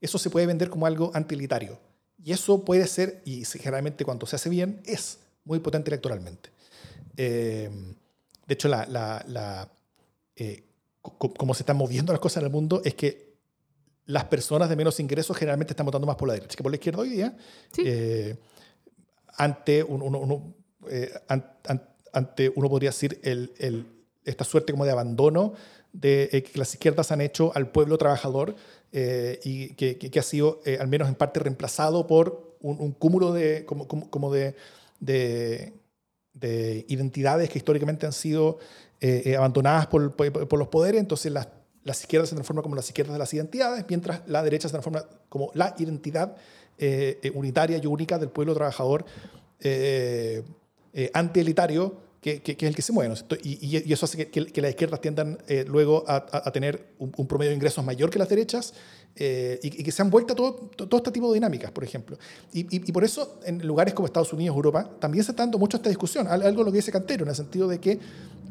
[0.00, 1.78] eso se puede vender como algo antilitario.
[2.24, 6.50] Y eso puede ser, y generalmente cuando se hace bien, es muy potente electoralmente.
[8.46, 9.68] Eh, de hecho, la, la, la
[10.36, 10.64] eh,
[11.18, 13.26] como se están moviendo las cosas en el mundo es que
[14.06, 16.76] las personas de menos ingresos generalmente están votando más por la derecha que por la
[16.76, 17.36] izquierda hoy día.
[17.72, 17.82] Sí.
[17.84, 18.36] Eh,
[19.36, 20.54] ante, un, uno, uno,
[20.88, 21.82] eh, an, an,
[22.12, 23.86] ante uno podría decir el, el,
[24.24, 25.54] esta suerte como de abandono
[25.92, 28.54] de, eh, que las izquierdas han hecho al pueblo trabajador
[28.92, 32.92] eh, y que, que, que, ha sido al menos en parte reemplazado por un, un
[32.92, 34.54] cúmulo de, como, como, como de,
[35.00, 35.74] de
[36.40, 38.58] de identidades que históricamente han sido
[39.00, 40.02] eh, eh, abandonadas por,
[40.58, 41.48] los poderes, entonces las,
[42.00, 45.50] izquierdas se transforman como las izquierdas de las identidades, mientras la derecha se transforma como
[45.54, 46.36] la identidad
[46.78, 49.04] eh, unitaria y única del pueblo trabajador
[51.14, 53.14] antielitario que, que, que, es el que se mueve.
[53.14, 53.36] ¿no?
[53.44, 57.12] Y, y, eso hace que, que las izquierdas tiendan luego a, a, a tener un,
[57.16, 58.74] un, promedio de ingresos mayor que las derechas
[59.14, 62.18] eh, y, y, que se han vuelto todo, todo este tipo de dinámicas, por ejemplo.
[62.52, 65.58] Y, y, y, por eso en lugares como Estados Unidos, Europa, también se está dando
[65.58, 68.00] mucho esta discusión, algo lo que dice Cantero, en el sentido de que,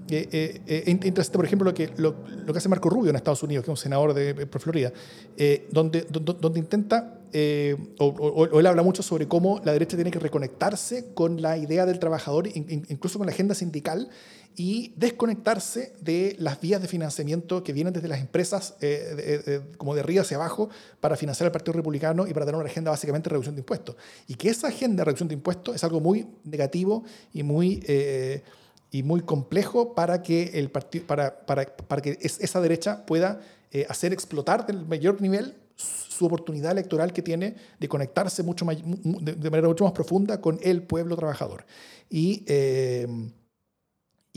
[0.09, 3.63] eh, eh, eh por ejemplo, lo que, lo, que hace Marco Rubio en Estados Unidos,
[3.63, 4.91] que es un senador de, por Florida,
[5.37, 10.19] eh, donde, donde, intenta, eh, o, él habla mucho sobre cómo la derecha tiene que
[10.19, 14.09] reconectarse con la idea del trabajador, incluso con la agenda sindical,
[14.57, 19.99] y desconectarse de las vías de financiamiento que vienen desde las empresas eh, como de
[19.99, 20.69] arriba hacia abajo
[21.01, 23.97] para financiar al Partido Republicano y para tener una agenda básicamente de reducción de impuestos.
[24.27, 27.03] Y que esa agenda de reducción de impuestos es algo muy negativo
[27.33, 28.43] y muy, eh,
[28.91, 33.85] y muy complejo para que, el para, para, para que es, esa derecha pueda eh,
[33.89, 39.67] hacer explotar del mayor nivel su oportunidad electoral que tiene de conectarse mucho de, manera
[39.67, 41.65] mucho más profunda con el pueblo trabajador.
[42.09, 43.07] Y eh,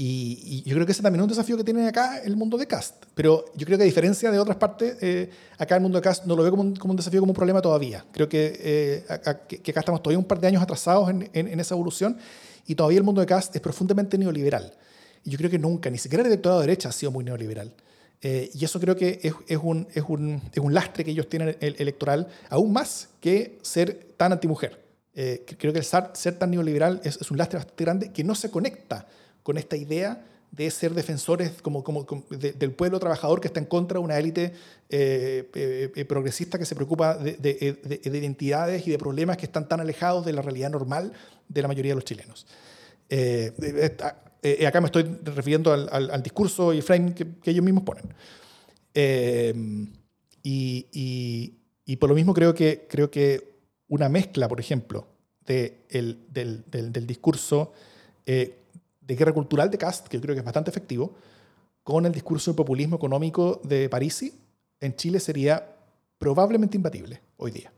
[0.00, 2.56] y, y, yo creo que ese también es un desafío que tiene acá el mundo
[2.56, 3.04] de cast.
[3.16, 5.28] Pero yo creo que a diferencia de otras partes, eh,
[5.58, 7.34] acá el mundo de cast no lo veo como un, como un, desafío, como un
[7.34, 8.04] problema todavía.
[8.12, 11.28] Creo que, eh, acá, que, que, acá estamos todavía un par de años atrasados en,
[11.32, 12.16] en, en, esa evolución
[12.68, 14.72] y todavía el mundo de cast es profundamente neoliberal.
[15.24, 17.74] Y yo creo que nunca, ni siquiera el electorado de derecha ha sido muy neoliberal.
[18.20, 21.28] Eh, y eso creo que es, es, un, es, un, es un lastre que ellos
[21.28, 24.80] tienen el, electoral, aún más que ser tan antimujer.
[25.14, 28.50] Eh, creo que ser, ser tan neoliberal es un lastre bastante grande que no se
[28.50, 29.06] conecta
[29.42, 33.98] con esta idea de ser defensores como, como, del pueblo trabajador que está en contra
[33.98, 34.52] de una élite
[34.88, 39.80] eh, eh, eh, progresista que se preocupa de, identidades y de problemas que están tan
[39.80, 41.12] alejados de la realidad normal
[41.48, 42.46] de la mayoría de los chilenos.
[44.66, 48.04] acá me estoy refiriendo al, discurso y frame que, ellos mismos ponen.
[50.42, 50.86] Y,
[51.84, 55.06] y, por lo mismo creo que, creo que una mezcla, por ejemplo,
[55.46, 57.72] de el, del, del, discurso
[59.08, 61.16] de guerra cultural de Cast, que yo creo que es bastante efectivo,
[61.82, 64.38] con el discurso de populismo económico de Parisi,
[64.80, 65.74] en Chile sería
[66.18, 67.72] probablemente imbatible hoy día.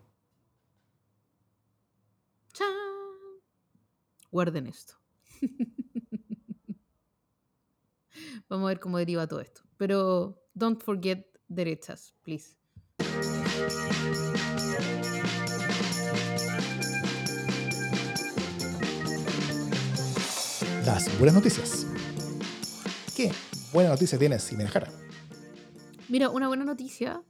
[4.33, 4.95] Guarden esto.
[8.49, 9.62] Vamos a ver cómo deriva todo esto.
[9.76, 12.57] Pero don't forget derechas, please.
[20.85, 21.87] Las buenas noticias.
[23.14, 23.33] ¿Qué
[23.72, 24.70] buena noticia tienes, Jimena?
[26.09, 27.22] Mira, una buena noticia,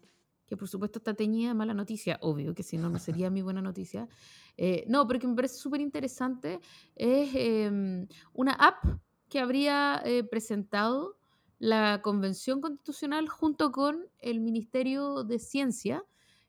[0.46, 3.42] que por supuesto está teñida de mala noticia, obvio, que si no, no sería mi
[3.42, 4.08] buena noticia.
[4.56, 6.60] Eh, no, pero que me parece súper interesante,
[6.94, 8.84] es em, una app
[9.28, 11.18] que habría eh, presentado
[11.58, 16.04] la Convención Constitucional junto con el Ministerio de Ciencia.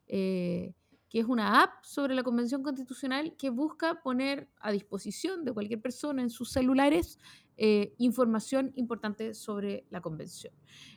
[0.08, 0.74] Eh,
[1.12, 5.82] que es una app sobre la Convención Constitucional que busca poner a disposición de cualquier
[5.82, 7.20] persona en sus celulares
[7.57, 10.53] eh, información importante sobre la Convención.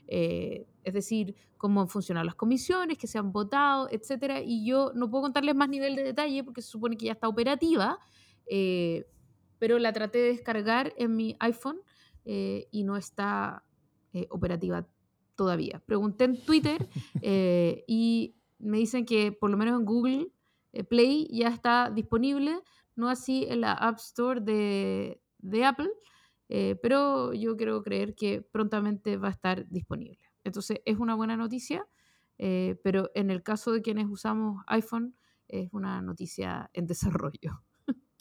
[0.06, 4.40] Eh, es decir, cómo funcionan las comisiones, que se han votado, etc.
[4.46, 7.26] Y yo no puedo contarles más nivel de detalle porque se supone que ya está
[7.26, 7.98] operativa,
[8.46, 9.06] eh,
[9.58, 11.80] pero la traté de descargar en mi iPhone
[12.24, 13.64] y no está
[14.30, 14.86] operativa
[15.34, 15.82] todavía.
[15.84, 16.88] Pregunté en Twitter
[17.86, 20.28] y me dicen que por lo menos en Google
[20.72, 22.60] eh, Play ya está disponible,
[22.96, 25.20] no así en la App Store de,
[25.64, 25.90] Apple,
[26.48, 30.18] eh, pero yo quiero creer que prontamente va a estar disponible.
[30.42, 31.86] Entonces es una buena noticia,
[32.38, 35.14] eh, pero en el caso de quienes usamos iPhone
[35.48, 37.62] es una noticia en desarrollo.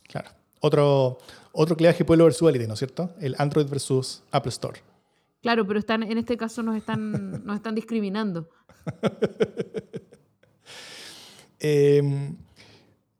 [0.07, 0.29] Claro.
[0.65, 1.17] Otro,
[1.51, 3.13] otro cliaje pueblo versus élite, ¿no es cierto?
[3.19, 4.79] El Android versus Apple Store.
[5.41, 8.47] Claro, pero están, en este caso nos están, nos están discriminando.
[11.63, 12.35] Em,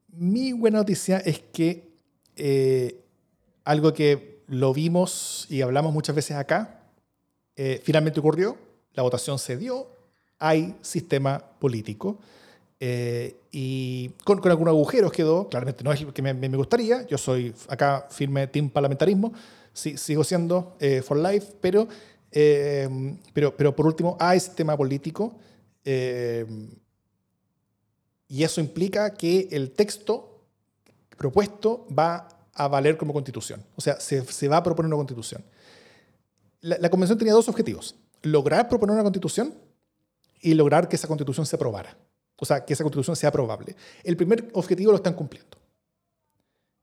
[0.10, 1.88] mi buena noticia es que
[2.36, 3.00] eh,
[3.64, 6.82] algo que lo vimos y hablamos muchas veces acá,
[7.56, 8.58] eh, finalmente ocurrió,
[8.96, 9.88] la votación se dio,
[10.40, 12.20] hay sistema político.
[12.82, 17.08] Eh, y con, con, algunos agujeros quedó, claramente no es lo que me, me, gustaría,
[17.08, 19.32] yo soy acá firme team parlamentarismo,
[19.72, 20.76] sí, sigo siendo
[21.06, 21.88] for life, pero,
[22.30, 25.34] pero, pero por último hay sistema político.
[28.34, 30.42] Y eso implica que el texto
[31.16, 33.64] propuesto va a valer como constitución.
[33.76, 35.46] O sea, se, va a proponer una constitución.
[36.62, 37.96] La, la, convención tenía dos objetivos.
[38.24, 39.54] Lograr proponer una constitución
[40.42, 41.96] y lograr que esa constitución se aprobara.
[42.38, 43.76] O sea, que esa constitución sea aprobable.
[44.04, 45.56] El primer objetivo lo están cumpliendo.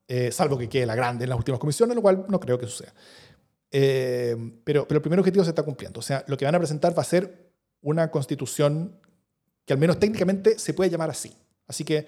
[0.07, 2.67] Eh, salvo que quede la grande en las últimas comisiones, lo cual no creo que
[2.69, 2.95] suceda.
[3.73, 5.99] Eh, pero, pero el primer objetivo se está cumpliendo.
[5.99, 7.51] O sea, lo que van a presentar va a ser
[7.83, 9.01] una constitución
[9.71, 11.33] que al menos técnicamente se puede llamar así.
[11.69, 12.05] Así que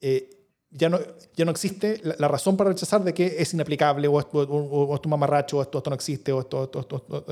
[0.00, 0.30] eh,
[0.72, 0.98] ya, no,
[1.36, 5.00] ya no existe la, razón para rechazar de que es inaplicable o esto, o, es
[5.04, 7.24] un mamarracho o esto, esto no existe o esto, esto,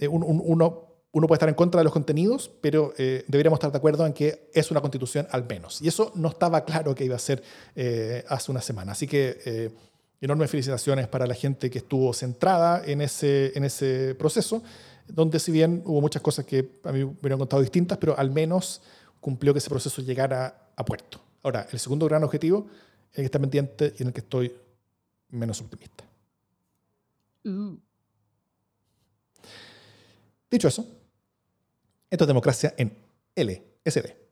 [0.00, 3.78] eh, uno, uno puede estar en contra de los contenidos, pero eh, deberíamos estar de
[3.78, 5.80] acuerdo en que es una constitución al menos.
[5.80, 7.40] Y eso no estaba claro que iba a ser
[8.26, 8.90] hace una semana.
[8.90, 9.70] Así que
[10.20, 14.60] enormes felicitaciones para la gente que estuvo centrada en ese, en ese proceso
[15.08, 18.30] donde si bien hubo muchas cosas que a mí me hubieran contado distintas, pero al
[18.30, 18.82] menos
[19.20, 21.20] cumplió que ese proceso llegara a puerto.
[21.42, 22.66] Ahora, el segundo gran objetivo,
[23.12, 24.54] es el que está pendiente y en el que estoy
[25.30, 26.04] menos optimista.
[27.44, 27.74] Mm.
[30.50, 30.86] Dicho eso,
[32.10, 32.96] esto es democracia en
[33.34, 34.27] LSD.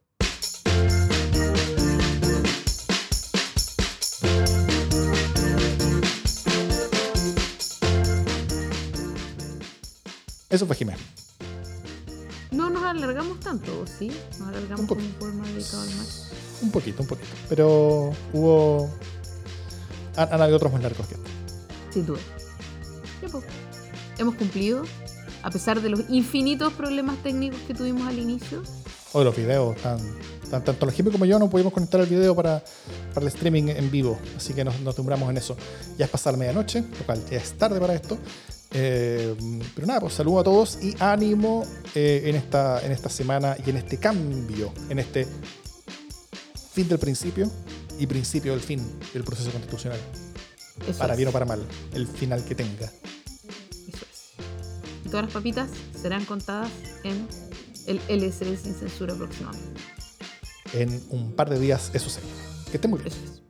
[10.57, 11.03] Eso fue Jiménez.
[12.51, 14.11] No nos alargamos tanto, ¿sí?
[14.39, 15.03] Nos alargamos un, poco.
[15.21, 16.07] un dedicado al mar.
[16.63, 17.29] Un poquito, un poquito.
[17.51, 18.91] Pero hubo.
[20.17, 21.31] Han, habido otros más largos que este.
[21.93, 22.21] Sin duda.
[23.21, 23.45] Pues.
[24.17, 24.85] Hemos cumplido,
[25.43, 28.63] a pesar de los infinitos problemas técnicos que tuvimos al inicio.
[29.13, 29.77] O de los videos,
[30.51, 32.65] tanto la Jimmy como yo no pudimos conectar el video para,
[33.13, 35.55] para el streaming en vivo, así que nos, nos en eso.
[35.99, 38.17] Ya es pasada la medianoche, lo cual ya es tarde para esto.
[38.79, 39.35] Eh,
[39.75, 41.65] pero nada, pues saludo a todos y ánimo
[41.95, 45.27] eh, en, esta, en esta semana y en este cambio, en este
[46.73, 47.51] fin del principio
[47.99, 49.99] y principio del fin del proceso constitucional.
[50.99, 52.93] para bien o para mal, el final que tenga.
[55.07, 56.71] Y todas las papitas serán contadas
[57.03, 57.27] en
[57.87, 59.81] el LSD sin censura próximamente.
[60.75, 62.31] En un par de días, eso sería.
[62.71, 63.11] Que esté muy bien.
[63.11, 63.46] Eso es.